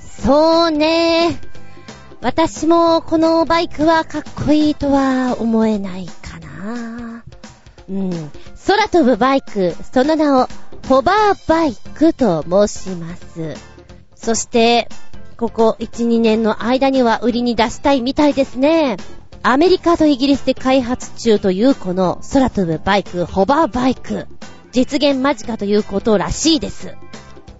[0.00, 1.38] そうね。
[2.22, 7.15] 私もこのバイクはかっこいいとは思えないかな。
[7.88, 8.10] うん。
[8.66, 10.48] 空飛ぶバイク、その名を、
[10.88, 13.54] ホバーバイクと申します。
[14.14, 14.88] そして、
[15.36, 18.96] ここ1、2年の間には売りに出したいみたいですね。
[19.42, 24.26] アメリカとイギリスで開発中というこの空飛ぶバイク、ホバーバイク。
[24.72, 26.94] 実現間近ということらしいです。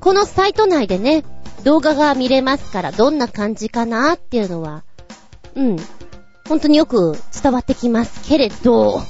[0.00, 1.24] このサイト内でね、
[1.64, 4.84] 動画が見れますからどんな感じかなっていうのは、
[5.54, 5.76] うん、
[6.48, 9.00] 本当によく伝わってきますけれど、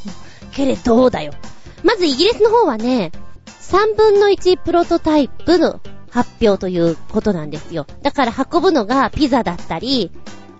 [0.57, 1.33] けれどだよ。
[1.85, 3.13] まずイギリスの方はね、
[3.61, 5.81] 3分の1プロトタイプの
[6.11, 7.87] 発表ということなんですよ。
[8.03, 10.11] だから運ぶのがピザだったり、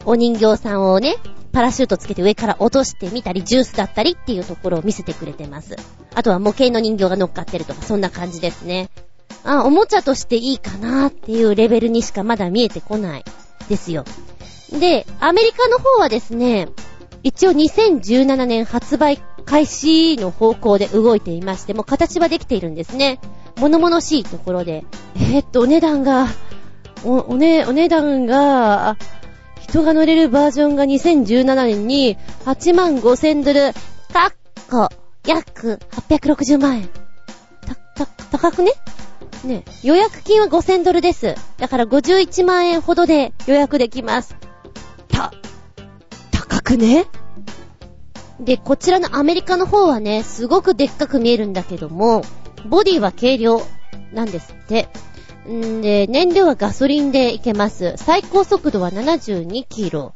[0.05, 1.17] お人形さんをね、
[1.53, 5.77] パラシュートつけて上から落としてみたり、ジュースだったりっていうところを見せてくれてます。
[6.15, 8.91] あとは模型の人形が乗っかってるとか、そんな感じですね。
[9.45, 13.25] あ、おもちゃとしていいかなっていうレベルにしかまだ見えてこない。
[13.71, 14.05] ですよ。
[14.71, 16.69] で、アメリカの方はですね、
[17.23, 23.21] 一応2017年発売開始の方向で動いていまして、もう形はできているんですね。
[23.57, 24.85] 物々しいところで。
[25.15, 26.27] えー、っと、お値段が、
[27.05, 28.97] お、おね、お値段が、
[29.61, 33.73] 人が乗れるバージョンが2017年に8万5千ドル、
[34.13, 34.33] かっ
[34.71, 34.89] こ、
[35.27, 36.89] 約860万円。
[37.67, 37.75] た、
[38.05, 38.07] た、
[38.39, 38.73] 高くね？
[39.45, 41.35] ね、予約金は5000ドルです。
[41.59, 44.37] だから51万円ほどで予約できます。
[45.09, 45.33] た、
[46.33, 47.07] 高くね？
[48.41, 52.23] で、こちらのアメリカの方はね、すごくでっかく見えるんだけども、
[52.69, 53.63] ボディは軽量
[54.13, 54.89] なんですって。
[55.49, 57.95] んで、燃料はガソリンでいけます。
[57.97, 60.15] 最高速度は72キロ。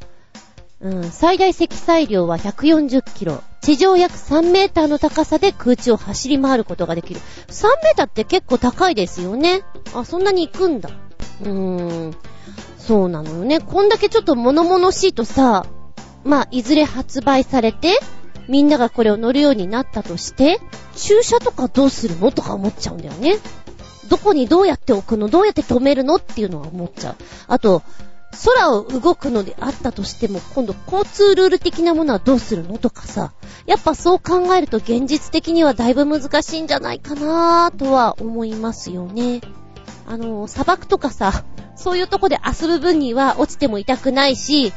[0.81, 3.43] うん、最大積載量は140キロ。
[3.61, 7.21] 地上約3メーターの高さで空中を走り回ることができる。
[7.49, 9.63] 3メーターって結構高いですよね。
[9.95, 10.91] あ、そんなに行くんだ。
[11.43, 12.17] うーん。
[12.79, 13.61] そうなのよね。
[13.61, 15.67] こんだけちょっと物々しいとさ、
[16.25, 17.99] まあ、いずれ発売されて、
[18.49, 20.61] みんながこれを乗るようになったとして、
[20.97, 23.39] 駐車とかどうするのとか思っちゃうんだよね。
[24.09, 25.29] どこにどうやって置くの？
[25.29, 27.17] どうやって止めるのっていうのは思っちゃう。
[27.47, 27.83] あと、
[28.45, 33.33] 空を動くのであったとしても、今度交通ルール的なものはどうするのとかさ、
[33.67, 39.41] やっぱそう考えると現実的にはだいぶ難しいんじゃないかなぁとは思いますよね。
[40.07, 41.45] あの、砂漠とかさ、
[41.77, 44.73] そういうとこで遊ぶ分には落ちても痛くないし、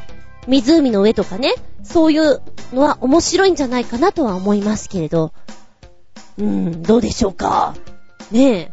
[0.48, 2.42] 湖の上とかね、そういう
[2.74, 5.34] のは面白いんじゃないかなとは思いますけれど。
[6.38, 7.76] うーん、どうでしょうか。
[8.32, 8.72] ねえ。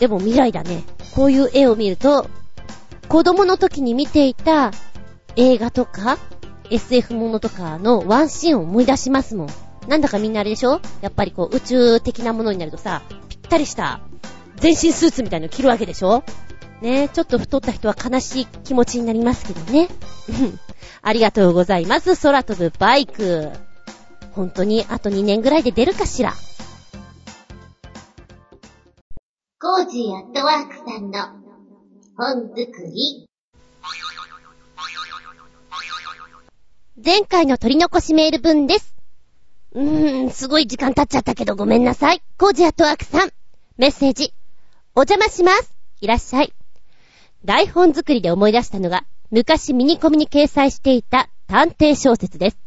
[0.00, 0.82] でも未来だね。
[1.14, 2.28] こういう絵を見ると、
[3.08, 4.72] 子供の時に見ていた
[5.36, 6.18] 映画とか
[6.70, 9.48] SF ものとかのワンシーンを思い出しますもん。
[9.88, 10.80] なんだかみんなあれでしょ？
[11.02, 14.00] やっぱりこう宇宙的なものになるとさ、ぴったりした
[14.56, 16.24] 全身スーツみたいの着るわけでしょ？
[16.80, 19.88] ねえちょっと太った人は悲しい気持ちになりますけどね。
[21.02, 22.16] ありがとうございます。
[22.20, 23.50] 空飛ぶバイク。
[24.32, 26.34] 本当にあと2年ぐらいで出るかしら。
[29.60, 31.18] コージーアットワークさんの
[32.16, 33.26] 本作り。
[37.04, 38.94] 前回の取り残しメール文です。
[39.72, 42.22] うーん、すごい時間経っちゃったけどごめんなさい。
[42.38, 43.30] コージアットワークさん。
[43.76, 44.32] メッセージ。
[44.94, 45.74] お邪魔します。
[46.00, 46.52] いらっしゃい。
[47.44, 52.58] 台本作りで思い出したのが、昔ミニコミに掲載していた探偵小説です。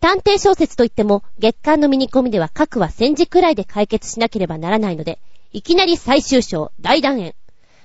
[0.00, 5.20] 探偵小説といっても、月間のミニコミでは各は戦時くらいで解決しなければならないので、
[5.52, 7.34] いきなり最終章、大団円。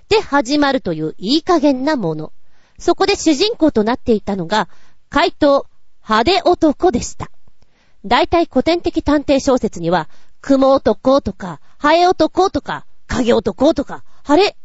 [0.10, 2.32] で始まるといういい加減なもの。
[2.80, 4.70] そこで主人公となっていたのが、
[5.10, 5.68] 怪盗、
[6.04, 7.30] 派手男でした。
[8.06, 10.10] 大体古典的探偵小説には、
[10.42, 14.56] 雲男とか、ハエ男とか、影男とか、晴れ、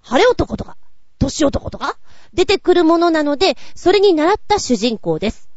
[0.00, 0.76] 晴れ男とか、
[1.18, 1.98] 年男とか、
[2.34, 5.48] 出てくるものなので、それに習った主人公です。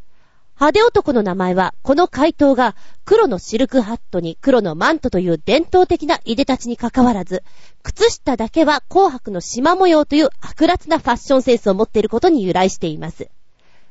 [0.58, 2.74] 派手男の名前は、この回答が
[3.04, 7.42] 黒のシルクハットに黒のマントという伝統的ないでたちに関わらず、
[7.82, 13.28] 靴下だけは紅白の縞模様という悪辣なファッションセンスを持っていることに由来しています。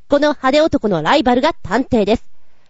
[0.09, 2.23] この派手男のライバルが探偵です。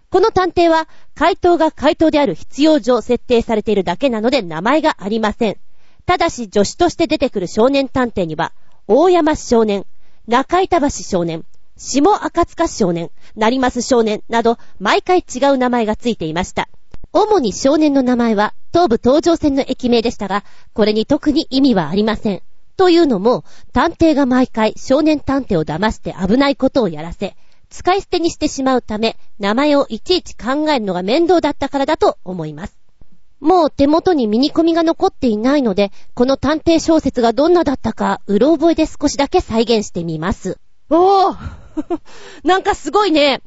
[0.09, 5.57] この探偵は、回答が回答である必要上設定されているだけなので名前がありません。
[6.05, 8.51] ただし助手として出てくる少年探偵には、
[8.88, 9.86] 大山少年、
[10.28, 11.45] 中板橋少年、
[11.78, 16.67] 下赤塚少年、成増少年など、毎回違う名前がついていました。
[17.13, 22.41] 主に少年の名前は、東武東上線の駅名でしたが、これに特に意味はありません。
[22.76, 27.36] というのも、探偵が毎回少年探偵を騙して危ないことをやらせ、
[27.69, 32.84] 使い捨てにしてしまうため、名前をいちいち考えるのが面倒だったからだと思います。
[33.39, 40.57] もう手元にミニコミが残っていないので、この探偵小説がどんなだったか、うろ覚えで少しだけ再現してみます。
[40.89, 41.38] おー
[42.43, 43.41] なんかすごいね。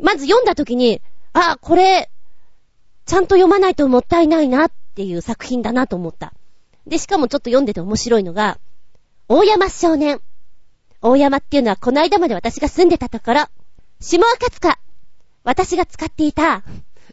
[0.00, 1.00] まず読んだ時に、
[1.32, 2.10] あ、これ、
[3.06, 6.32] ちゃんと読まないともったいないなっていう作品だなと思った。
[6.86, 8.58] で、しかもちょっと読んでて面白いのが、
[9.28, 10.20] 大山少年。
[11.02, 13.44] 大山っていうのはこの間まで私が住んでたところ、
[14.00, 14.78] 下赤塚。
[15.44, 16.62] 私が使っていた、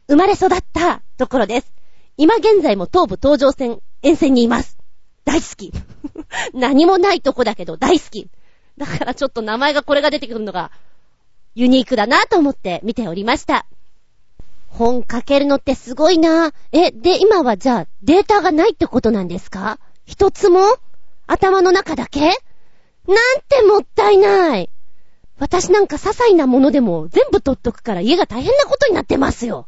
[0.08, 1.72] 生まれ育ったところです。
[2.18, 4.78] 今現在も東武東上線沿線にいます。
[5.26, 5.72] 大好き。
[6.54, 8.30] 何もないとこだけど大好き。
[8.78, 10.72] だからちょっと名前がこれが出てくるのが、
[11.56, 13.66] ユニークだなと思って見ておりました。
[14.68, 19.80] 本書けるのってすごいなえ、で、今はじゃあデータがないってことなんですか？
[20.06, 20.62] 一つも？
[21.28, 22.22] 頭の中だけ？
[22.22, 22.36] なん
[23.48, 24.70] てもったいない。
[25.40, 29.68] 私なんか些細なものでも全部取っとくから家が大変なことになってますよ。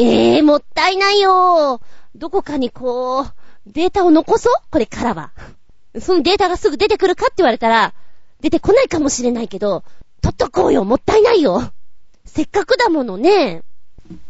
[0.00, 1.80] ええー、もったいないよ
[2.14, 3.32] どこかにこう、
[3.66, 4.52] データを残そう？
[4.70, 5.32] これからは。
[6.00, 7.94] そのデータがすぐ出てくるかって言われたら、
[8.40, 9.82] 出てこないかもしれないけど、
[10.22, 11.72] 取っとこうよもったいないよ
[12.24, 13.62] せっかくだものね。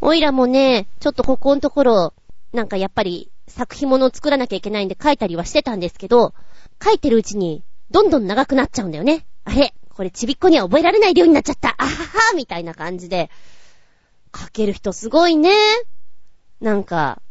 [0.01, 2.13] おいらもね、ちょっとここのところ、
[2.51, 6.33] なんかやっぱり作品物を作らなきゃいけないんで書いたりはしてたんですけど、
[6.83, 9.25] 書いてるうちに、どんどん長くなっちゃうんだよね。
[9.45, 11.75] あれこれちびっこには覚えられないようになっちゃった。
[11.77, 13.29] あははみたいな感じで。
[14.35, 15.51] 書ける人すごいね。
[16.61, 17.21] なんか、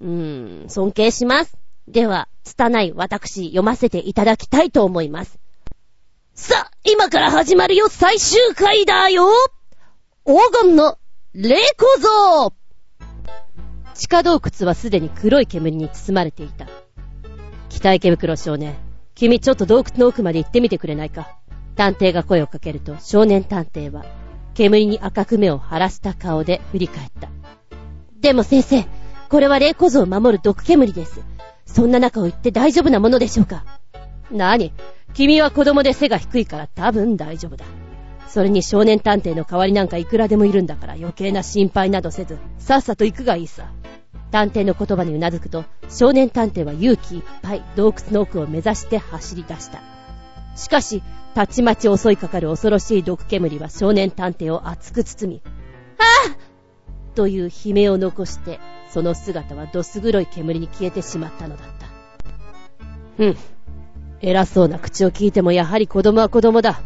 [0.00, 1.56] うーん、尊敬します。
[1.86, 5.38] では、拙い私読ませていただきたいと思います。
[6.34, 9.28] さあ、今から始まるよ、最終回だよ
[10.24, 10.98] 黄金の
[11.34, 12.52] 霊小像
[13.94, 16.66] 地下洞窟はすでに黒い煙に包まれていた。
[17.68, 18.76] 北池袋少年、
[19.14, 21.38] 君ちょっと洞窟の奥まで行ってみてくれないか。
[21.78, 24.04] 探偵が声をかけると少年探偵は
[24.58, 27.28] 煙に赤く目を晴らした顔で振り返った。
[28.18, 28.86] でも先生、
[29.28, 31.20] これは霊小像を守る毒煙です。
[31.64, 33.64] そんな中を行って大丈夫なものでしょうか
[34.32, 34.72] 何？
[35.14, 37.64] 君は子供で背が低いから多分大丈夫だ。
[38.26, 43.70] それに少年探偵の代わりなんかいくらでもいるんだから余計な心配などせず、さっさと行くがいいさ。
[44.32, 49.80] 探偵の言葉にうなずくと、少年探偵は勇気いっぱい洞窟の奥を目指して走り出した。
[50.56, 51.04] しかし、
[51.38, 55.42] たちまち襲いかかる恐ろしい毒煙は少年探偵を熱く包み、
[55.96, 58.58] ああという悲鳴を残して、
[58.90, 61.86] その姿はどす黒い煙に消えてしまったのだった。
[63.16, 63.36] ふん。
[64.20, 66.80] 偉そうな口を聞いてもやはり子供は子供だ。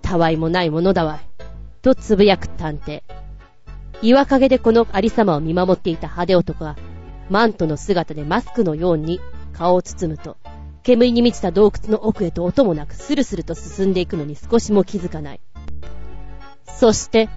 [0.00, 1.20] たわいもないものだわい。
[1.82, 3.02] とつぶやく探偵。
[4.00, 6.78] 岩陰でこのありさまを見守っていた派手男は、
[7.28, 9.20] マントの姿でマスクのように
[9.52, 10.38] 顔を包むと、
[10.88, 15.40] 煙に満ちた洞窟の奥へと音もなくスルスルと進んでいくのに少しも気づかない。
[16.64, 17.28] そして、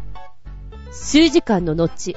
[0.93, 2.15] 数時間の後、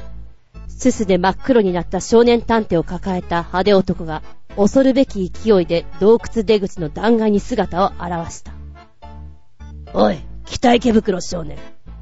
[0.68, 4.22] すすで真っ黒になった少年探偵を抱えた派手男が、
[4.54, 8.52] 恐るべき勢いで洞窟出口の断崖に姿を現した。
[9.92, 11.58] おい、北池袋少年、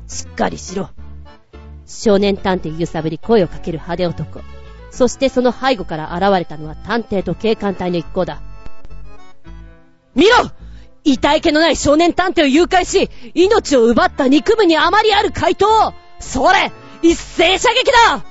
[0.08, 0.90] しっかりしろ。
[1.86, 4.40] 少年探偵揺さぶり声をかける派手男。
[4.90, 8.42] そしてその背後から現れたのは探偵と警官隊の一行だ。
[10.14, 10.50] 見ろ
[11.04, 16.70] 痛い気のない少年探偵を誘拐し、命を奪った肉部にあまりある回答それ
[17.02, 18.24] 一斉射撃だ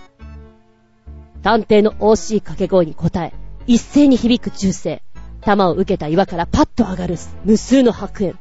[1.44, 3.34] 探偵の惜しい掛け声に応え、
[3.68, 5.02] 一斉に響く銃声。
[5.42, 8.40] 弾を受けた岩からパッと上がる無数の白煙。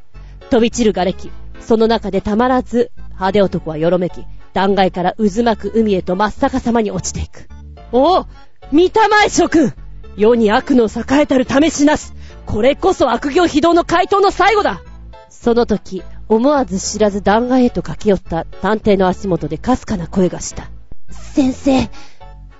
[0.50, 1.30] 飛び散る瓦礫。
[1.60, 7.48] その中でたまらず、派手男はよろめき、断崖から渦巻く海へと真っ逆さまに落ちていく。
[7.92, 8.26] おお
[8.70, 9.72] 見たまえ諸君
[10.16, 12.12] 世に悪の栄えたる試しなし
[12.50, 14.82] これこそ悪行非道の回答の最後だ
[15.28, 20.68] その時、思わず知らず断崖へと駆け寄った探偵の足元でかすかな声がした。
[21.10, 21.88] 先生、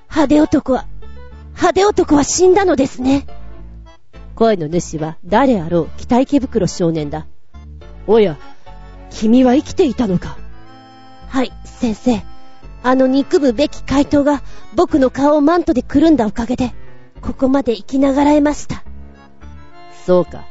[0.09, 0.86] 派手男は、
[1.49, 3.26] 派手男は死んだのですね。
[4.36, 7.26] 声の主は誰あろう北池袋少年だ。
[8.07, 8.38] おや、
[9.11, 10.38] 君は生きていたのか
[11.28, 12.22] はい、先生。
[12.84, 14.41] あの憎むべき回答が
[14.76, 16.72] 僕の顔をマントでくるんだおかげで、
[17.20, 18.84] ここまで生きながらえました。
[20.11, 20.44] そうか。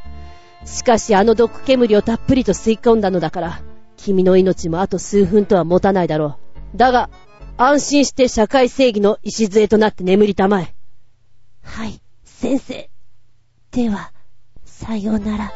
[0.64, 3.62] しかしあの毒煙をたっぷりと吸い込んだのだから、
[3.98, 6.38] 君の命もあと数分とは持たないだろ
[6.74, 6.78] う。
[6.78, 7.10] だが、
[7.58, 10.74] 安心して社会正義の礎となって眠りたまえ。
[11.62, 12.90] はい、先生。
[13.72, 14.14] では、
[14.64, 15.52] さようなら。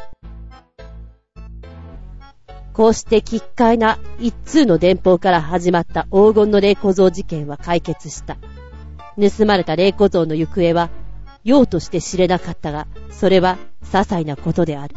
[2.74, 8.36] こうして奇怪な一通の電報から始まった黄金の霊小像事件は解決した。
[9.16, 10.90] 盗まれた霊小像の行方は、
[11.44, 14.96] 用として知れなかったが、それは些細なことである。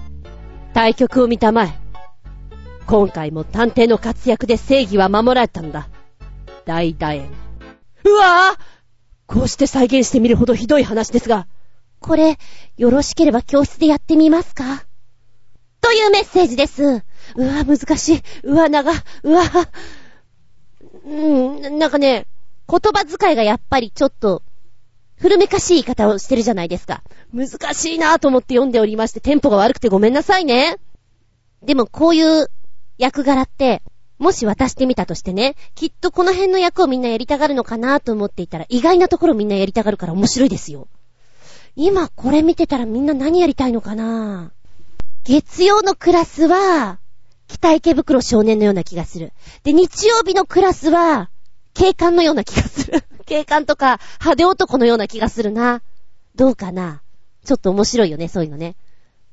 [0.73, 1.73] 対局を見たまえ。
[2.85, 5.89] 今回も探偵の活躍で正義は守られたんだ。
[6.65, 7.29] 大楕円。
[8.05, 8.59] うわぁ
[9.25, 11.47] こうして再現してみるほどひどい話ですが。
[11.99, 12.37] これ、
[12.77, 14.85] よろしければ教室でやってみますか？
[15.81, 16.83] というメッセージです。
[16.83, 18.21] うわ、難しい。
[18.43, 19.41] うわ、長、うわ、
[21.05, 22.25] うーん、なんかね、
[22.69, 24.43] 言葉遣いがやっぱりちょっと、
[25.20, 27.03] 古めかしい言い方をしてるじゃないですか。
[27.34, 30.78] 難しいなぁと思って読んでおりまして、テンポが悪くてごめんなさいね。
[31.63, 32.47] でもこういう
[32.97, 33.82] 役柄って、
[34.20, 40.88] もし渡してみたとしてね、きっとこの辺の役をみんなやりたがるのかなぁと思っていたら、意外なところみんなやりたがるから面白いですよ。
[41.76, 44.57] 今これ見てたらみんな何やりたいのかなぁ
[45.24, 46.99] 月曜のクラスは、
[47.47, 49.34] 北池袋少年のような気がする。
[49.63, 51.30] で、日曜日のクラスは、
[51.74, 53.03] 警官のような気がする。
[53.28, 55.84] 警官とか、派手男のような気がするな。
[56.36, 57.01] どうかな
[57.45, 58.75] ちょっと面白いよね、そういうのね。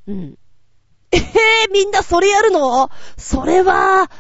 [0.07, 0.39] うん。
[1.13, 2.91] え、ー、みんなそれやるの？
[3.17, 4.11] それは、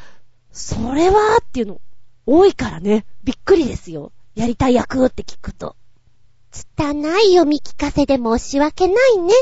[0.52, 1.80] それはっていうの、
[2.24, 3.04] 多いからね。
[3.24, 4.12] びっくりですよ。
[4.36, 5.76] やりたい役って聞くと。
[6.52, 9.34] 拙い読み聞かせで申し訳ないね。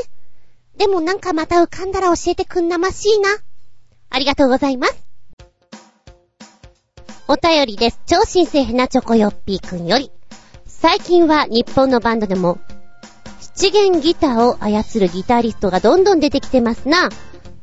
[0.77, 3.29] でもなんかまた浮かんだら教えてくんなましいな。
[4.09, 5.03] ありがとうございます。
[7.27, 8.01] お便りです。
[8.05, 10.11] 超新星ヘナチョコヨッピーくんより。
[10.83, 12.59] 最近は日本のバンドでも、
[13.39, 17.07] 七弦ギターを操るギタリストがどんどん出てきてますな。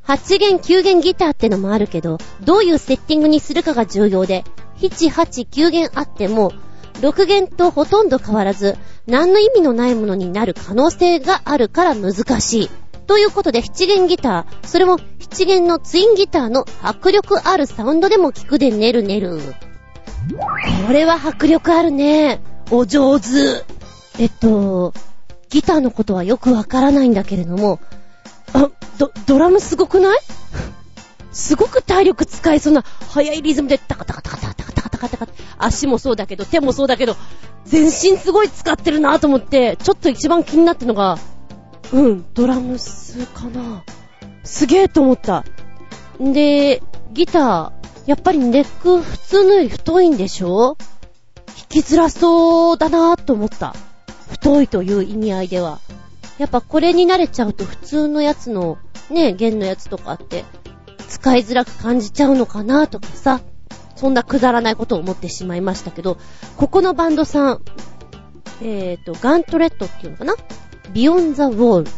[0.00, 4.42] 八弦九弦ギターってのもあるけど、どういうセッティングにするかが重要で、
[4.78, 6.54] 七八九弦あっても、
[7.02, 12.70] 六弦とほとんど変わらず、何の意味のないものになる可能性があるから難しい。
[13.06, 19.40] ということで、七弦ギター、それも七弦のツインギターの迫力あるサウンドでも聞くでねるねる。
[20.86, 22.40] これは迫力あるね。
[22.70, 23.26] お上手。
[24.18, 24.92] えっと、
[25.48, 27.80] ギターのことはよくわからないんだけれども、
[28.52, 30.18] あ、ド、ドラムすごくない？
[31.32, 37.16] すごく体力使いそうな、速いリズムでタカタカタカタカタカタカタカタカ足もそうだけど、手もそうだけど、
[37.64, 41.18] 全身すごい使ってるなと思って、ちょっと一番気になったのが、
[41.92, 43.84] うん、ドラムスかな。
[44.44, 45.44] すげえと思った。
[46.22, 47.70] んで、ギター、
[48.06, 50.76] やっぱりネック普通のより太いんでしょ
[51.68, 53.74] きづらそうだなと思った。
[54.30, 55.80] 太いという意味合いでは。
[56.38, 58.78] やっぱこれに慣れちゃうと普通のやつの、
[59.10, 60.44] ね、弦のやつとかって、
[61.08, 63.40] 使いづらく感じちゃうのかなとかさ、
[63.96, 66.16] そんなくだらないことを思ってしまいましたけど、
[66.56, 67.62] ここのバンドさん、
[68.62, 70.34] えーと、ガントレットっていうのかな？
[70.92, 71.92] ビヨンザウォールっ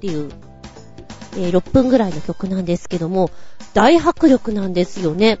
[0.00, 0.32] ていう、
[1.36, 3.30] えー6分ぐらいの曲なんですけども、
[3.74, 5.38] 大迫力なんですよね。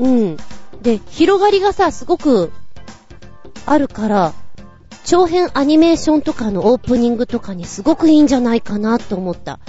[0.00, 0.36] うん。
[0.82, 2.52] で、広がりがさ、すごく
[3.66, 4.32] あるから、
[5.04, 9.60] 長編アニメーションとかのオープニングとかにすごくいいんじゃないかなと思った。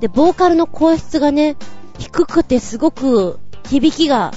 [0.00, 1.56] で、ボーカルの声質がね、
[1.98, 3.38] 低くてすごく
[3.68, 4.32] 響きが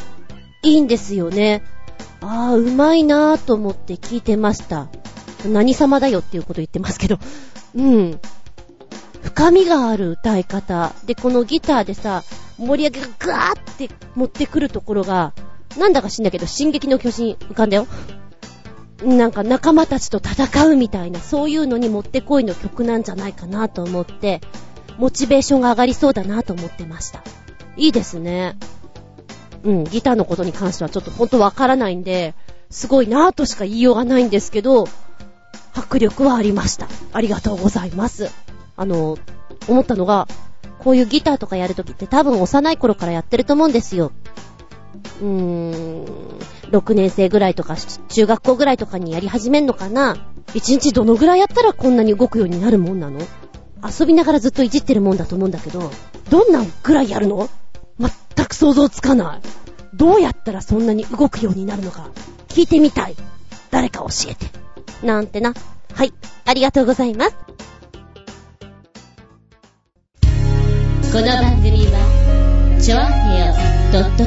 [0.63, 1.63] いいんですよね。
[2.21, 4.87] ああ、うまいなぁと思って聞いてました。
[5.45, 7.19] 何様だよっていうこと言ってますけど。
[7.75, 8.19] うん。
[9.21, 10.93] 深みがある歌い方。
[11.05, 12.23] で、このギターでさ、
[12.63, 15.33] 盛り上げがガーって持ってくるところが、
[15.77, 17.87] なんだか知んだけど、進撃の巨人浮かんだよ。
[19.03, 24.41] なんか仲間たちと戦うみたいな、そういうのにもってこいの曲なんじゃないかなと思って、
[24.97, 27.23] モチベーションが上がりそうだなと思ってました。
[27.75, 28.57] いいですね。
[29.63, 32.35] うん、ギターのことに関してはちょっとほんとわからないんで、
[32.69, 34.87] すごいなぁとしか言いようがないんですけど、
[35.73, 36.87] 迫力はありました。
[37.13, 38.31] ありがとうございます。
[38.75, 39.17] あの、
[39.67, 40.27] 思ったのが、
[40.83, 44.11] こういうギターとかやるときって多分幼い頃からやってると思うんですよ。
[45.21, 46.05] うーん、
[46.71, 47.75] 6年生ぐらいとか、
[48.09, 50.17] 中学校ぐらいとかにやり始めんのかな
[50.47, 53.19] ?1 日どのぐらいやったらこんなに動くようになるもんなの？
[53.85, 55.91] 遊びながらずっといじってるもんだと思うんだけど、
[56.29, 57.49] どんなぐらいやるの？
[57.99, 59.41] 全く想像つかない。
[59.95, 62.09] どうやったらそんなに動くようになるのか、
[62.49, 63.15] 聞いてみたい。
[63.71, 64.47] 誰か教えて。
[65.05, 65.53] なんてな。
[65.93, 66.13] はい、
[66.45, 67.35] ありがとうございます。
[71.13, 73.53] この番組は、ちょあへよ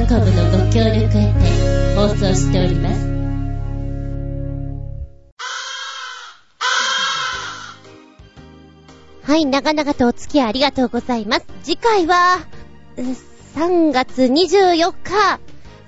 [0.07, 3.05] .com のご協力へて放送しております。
[9.29, 11.45] はい、長々とお付き合いありがとうございます。
[11.61, 12.39] 次回は、
[12.95, 15.41] 3月24日、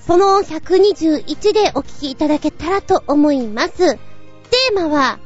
[0.06, 3.96] その121でお聞きいただけたらと思います。
[3.96, 5.18] テーマは、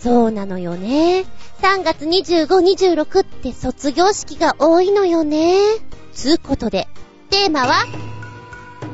[0.00, 1.24] そうなのよね。
[1.60, 5.58] 3月25、26って卒業式が多いのよね。
[6.12, 6.88] つうことで、
[7.30, 7.84] テーマは、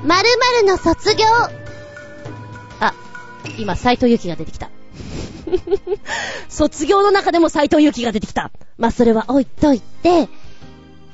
[0.02, 0.28] 〇
[0.62, 1.26] 〇の卒業。
[2.81, 2.94] あ、
[3.59, 4.70] 今、斎藤由貴が出てきた。
[6.48, 8.51] 卒業の中でも斎藤由貴が出てきた。
[8.78, 10.28] まあ、それは置いといて、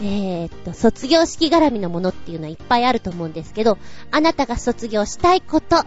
[0.03, 3.77] えー、っと、卒業式絡みのものっていうのはいっぱいあると思うんですけど、
[4.13, 5.85] あなたが卒業したいこと、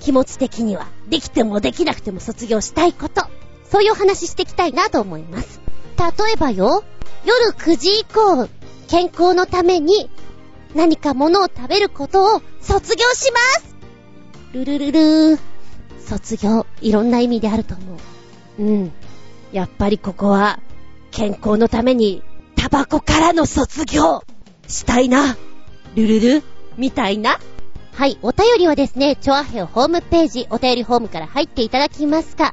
[0.00, 3.22] 気持ち的には、できてもできなくても卒業したいこと、
[3.70, 5.60] そういうお話していきたいなと思います。
[5.98, 6.84] 例えばよ、
[7.24, 8.48] 夜9時以降、
[8.88, 10.10] 健康のために、
[10.74, 13.76] 何か物を食べることを卒業します
[14.52, 15.38] ルルルルー。
[16.04, 17.98] 卒業、いろんな意味であると思
[18.58, 18.62] う。
[18.62, 18.92] うん。
[19.52, 20.60] やっぱりここは、
[21.10, 22.22] 健康のために、
[22.56, 24.22] タバコからの卒業
[24.68, 25.36] したいな。
[25.94, 26.42] ルルル
[26.76, 27.40] みたいな。
[27.96, 32.52] はい、お便りはですね、チョアヘオホームページ、お便りホームから入っていただきますか、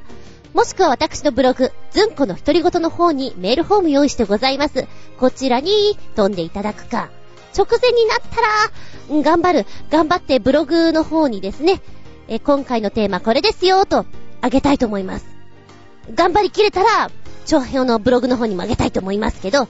[0.54, 4.86] もしくは私のブログ、ズンコの独り言の方にメールフォーム用意してございます。
[5.18, 7.10] こちらに飛んでいただくか、
[7.58, 8.40] 直前になった
[9.16, 11.82] ら、頑張る、頑張ってブログの方にですね、
[12.28, 14.06] え今回のテーマこれですよ、と、
[14.42, 15.26] あげたいと思います。
[16.14, 17.10] 頑張りきれたら、
[17.46, 19.66] チョアヘオのブログの方にもあげたいと思いますけど、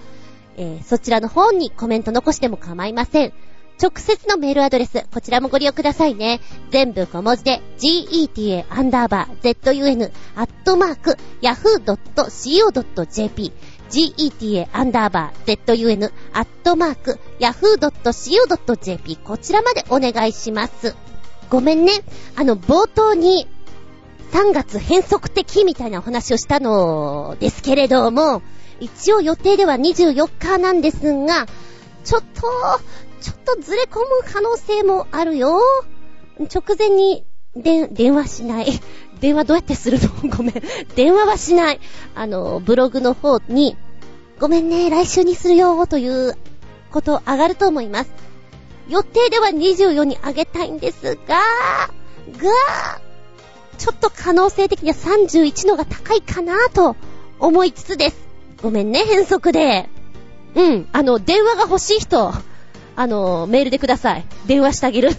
[0.59, 3.33] えーそちらの方にコメント残しても構いません。
[3.81, 6.41] 直接のメールアドレス、こちらもご利用くださいね。
[6.71, 13.53] 全部小文字で、geta アンダーバー zun アットマーク yahoo.co.jp
[13.91, 20.95] geta アンダーバー zun アットマーク yahoo.co.jp こちらまでお願いします。
[21.51, 21.93] ごめんね。
[22.37, 23.49] あの、冒頭に
[24.33, 28.41] 3月変則的みたいなお話をしたのですけれども、
[28.81, 31.47] 一応予定では24日なんですが、
[32.05, 32.81] ちょっと、
[33.23, 35.61] ちょっとずれ込む可能性もあるよ。
[36.53, 37.25] 直前に、
[37.55, 38.67] で、電話しない。
[39.21, 40.09] 電話どうやってするの？
[40.37, 40.55] ごめん。
[40.97, 41.81] 電話はしない。
[42.15, 43.77] あの、ブログの方に、
[44.41, 46.37] ごめんね、来週にするよ、という
[46.91, 48.11] こと上がると思います。
[48.89, 53.01] 予定では24に上げたいんですが、が、
[53.79, 56.97] ちょっと可能性的には31のが高いかなと
[57.39, 58.17] 思いつつです。
[58.63, 59.89] ごめんね、変則で。
[60.55, 62.33] うん、あの、電話が欲しい人、
[62.97, 64.25] あの、メールでください。
[64.47, 65.11] 電話してあげる。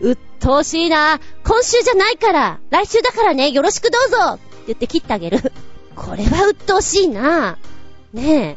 [0.00, 1.20] うっとうしいな。
[1.44, 5.52] 今週じゃないから、来週だからね、よろしくどうぞって言って切ってあげる。
[5.96, 7.58] これはうっとうしいな。
[8.12, 8.56] ねえ。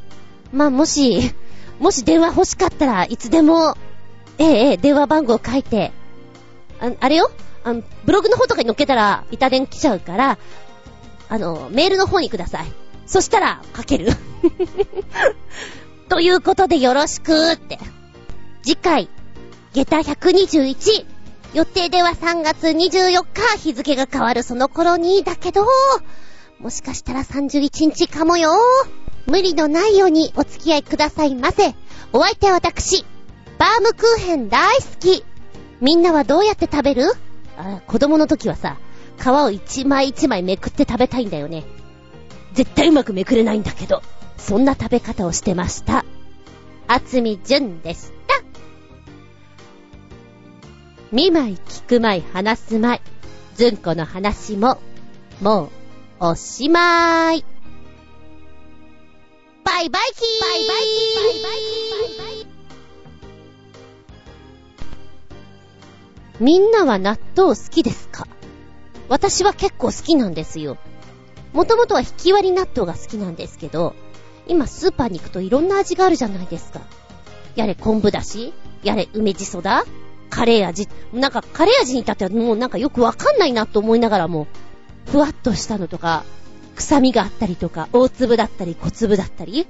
[0.52, 1.34] まあ、もし、
[1.80, 3.77] もし電話欲しかったらいつでも、
[4.38, 5.91] ええ、ええ、電話番号書いて、
[6.80, 7.31] ああれよ
[7.64, 10.38] あの、ブログの方とかに載っけたら、板電来ちゃうから、
[11.30, 12.65] あの、メールの方にください。
[13.06, 14.07] そしたら、書ける。
[16.09, 17.79] ということでよろしくって。
[18.63, 19.09] 次回、
[19.73, 21.05] 下駄121。
[21.53, 25.65] 予定では3月24日、日付が変わるその頃に、だけど、
[26.59, 28.51] もしかしたら31日かもよ。
[29.25, 31.75] 無理のないようにお付き合いくださいませ。
[32.13, 33.05] お相手は私、
[33.57, 35.23] バームクーヘン大好き。
[35.81, 37.11] みんなはどうやって食べる？
[37.57, 38.77] あ子供の時はさ、
[39.19, 41.65] 皮を一枚一枚めくって食べたいんだよね。
[42.53, 44.01] 絶対うまくめくれないんだけど、
[44.38, 46.05] そんな食べ方をしてました。
[46.88, 48.41] あつみじゅんでした。
[51.11, 52.99] 見舞い聞く舞い話す舞い。
[53.55, 54.77] ずんこの話も、
[55.41, 55.69] も
[56.19, 57.43] う、おしまい。
[59.64, 62.47] バイバイキーバイバイキーバイバイキーバイバイキー
[66.39, 68.27] みんなは納豆好きですか？
[69.09, 70.77] 私は結構好きなんですよ。
[71.53, 73.95] もともとは引き割り納豆が好きなんですけど、
[74.47, 76.81] 今スーパーに行くといろんな味があるじゃないですか。
[77.55, 78.53] やれ昆布だし、
[78.83, 79.85] やれ梅じそだ、
[80.29, 80.87] カレー味。
[81.13, 84.47] なんかカレー味に至ってはもうなんかよくわかんないなと思いながらも、
[85.05, 86.23] ふわっとしたのとか、
[86.75, 89.67] 臭みがあったりとか、大粒だったり小粒だったり、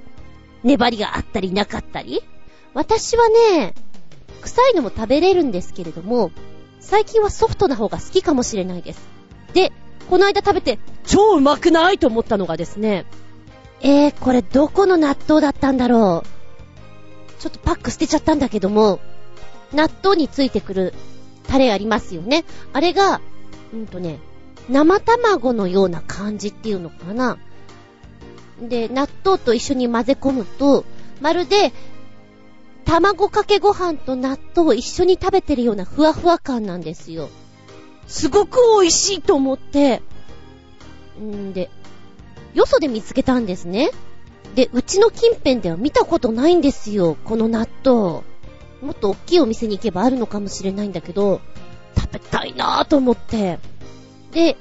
[0.62, 2.22] 粘りがあったりなかったり。
[2.74, 3.74] 私はね、
[4.42, 6.30] 臭いのも食べれるんですけれども、
[6.80, 9.00] 最近はソフトな方が好きかもしれないです。
[9.54, 9.72] で、
[10.10, 13.06] この間食べて超うまくないと思ったのがですね、
[13.80, 17.40] えー、これどこの納豆だったんだろう。
[17.40, 19.00] ちょっとパック捨てちゃったんだけども、
[19.72, 20.94] 納豆についてくる
[21.46, 22.44] タレありますよね。
[22.72, 23.20] あれが、
[23.72, 24.18] うんとね、
[24.68, 27.38] 生卵のような感じっていうのかな。
[28.60, 30.84] で、納豆と一緒に混ぜ込むと、
[31.20, 31.72] まるで、
[32.84, 37.28] 卵かけご飯と納豆を一緒に食べてるようなふわふわ感なんですよ。
[38.06, 40.02] すごく美味しいと思って、
[41.20, 41.70] んで、
[42.54, 43.90] よそで見つけたんですね。
[44.54, 48.22] で、うちの近辺では見たことないんですよ、この納豆。
[48.80, 51.40] もっと大きいお店に行けばあるのかもしれないんだけど、
[51.96, 53.58] 食べたいなぁと思って。
[54.32, 54.56] で、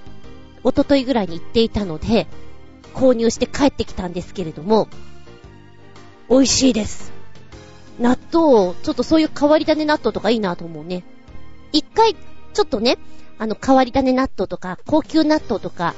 [0.64, 2.28] おとといぐらいに行っていたので、
[2.94, 4.88] 購入して帰ってきたんですけれども、
[6.30, 7.14] 美味しいです。
[8.00, 11.04] 納豆、ちょっとそういう変わり種納豆とかいいなと思うね。
[11.72, 12.98] 一回、ちょっとね、
[13.38, 15.96] あの、変わり種納豆とか、高級納豆とか、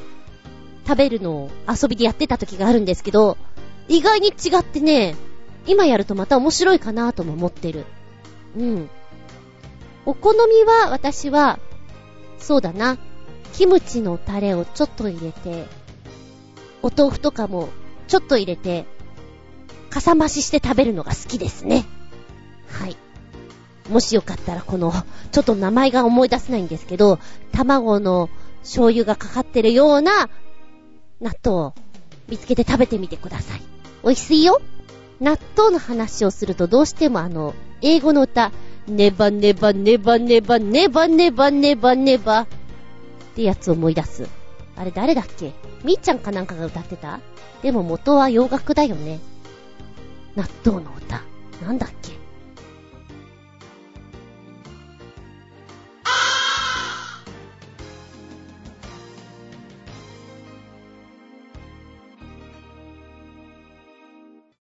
[0.90, 3.38] 食べるのを遊びでやってた時があるんですけど、
[3.88, 5.16] 意外に違ってね、
[5.68, 7.86] 今やるとまた面白いかなとも思ってる。
[8.58, 8.90] うん。
[10.08, 11.60] お好みは、私は、
[12.40, 12.98] そうだな、
[13.54, 15.68] キムチのタレをちょっと入れて、
[16.82, 17.70] お豆腐とかも
[18.08, 18.88] ちょっと入れて、
[19.92, 21.86] かさ増しして食べるのが好きですね。
[22.68, 22.98] はい。
[23.92, 24.92] もしよかったらこの、
[25.32, 27.20] ちょっと名前が思い出せないんですけど、
[27.52, 30.30] 卵の醤油がかかってるような
[31.22, 31.74] 納豆を
[32.28, 33.62] 見つけて食べてみてください。
[34.04, 34.62] 美味しいよ。
[35.20, 38.52] 納豆の話をするとどうしてもあの、英語の歌、
[38.88, 42.48] ネバネバネバネバネバネバネバネバっ
[43.36, 44.28] てやつを思い出す。
[44.76, 45.54] あれ誰だっけ？
[45.84, 47.20] みーちゃんかなんかが歌ってた？
[47.62, 49.20] でも元は洋楽だよね。
[50.36, 51.22] 納豆の歌。
[51.66, 52.14] なんだっけ？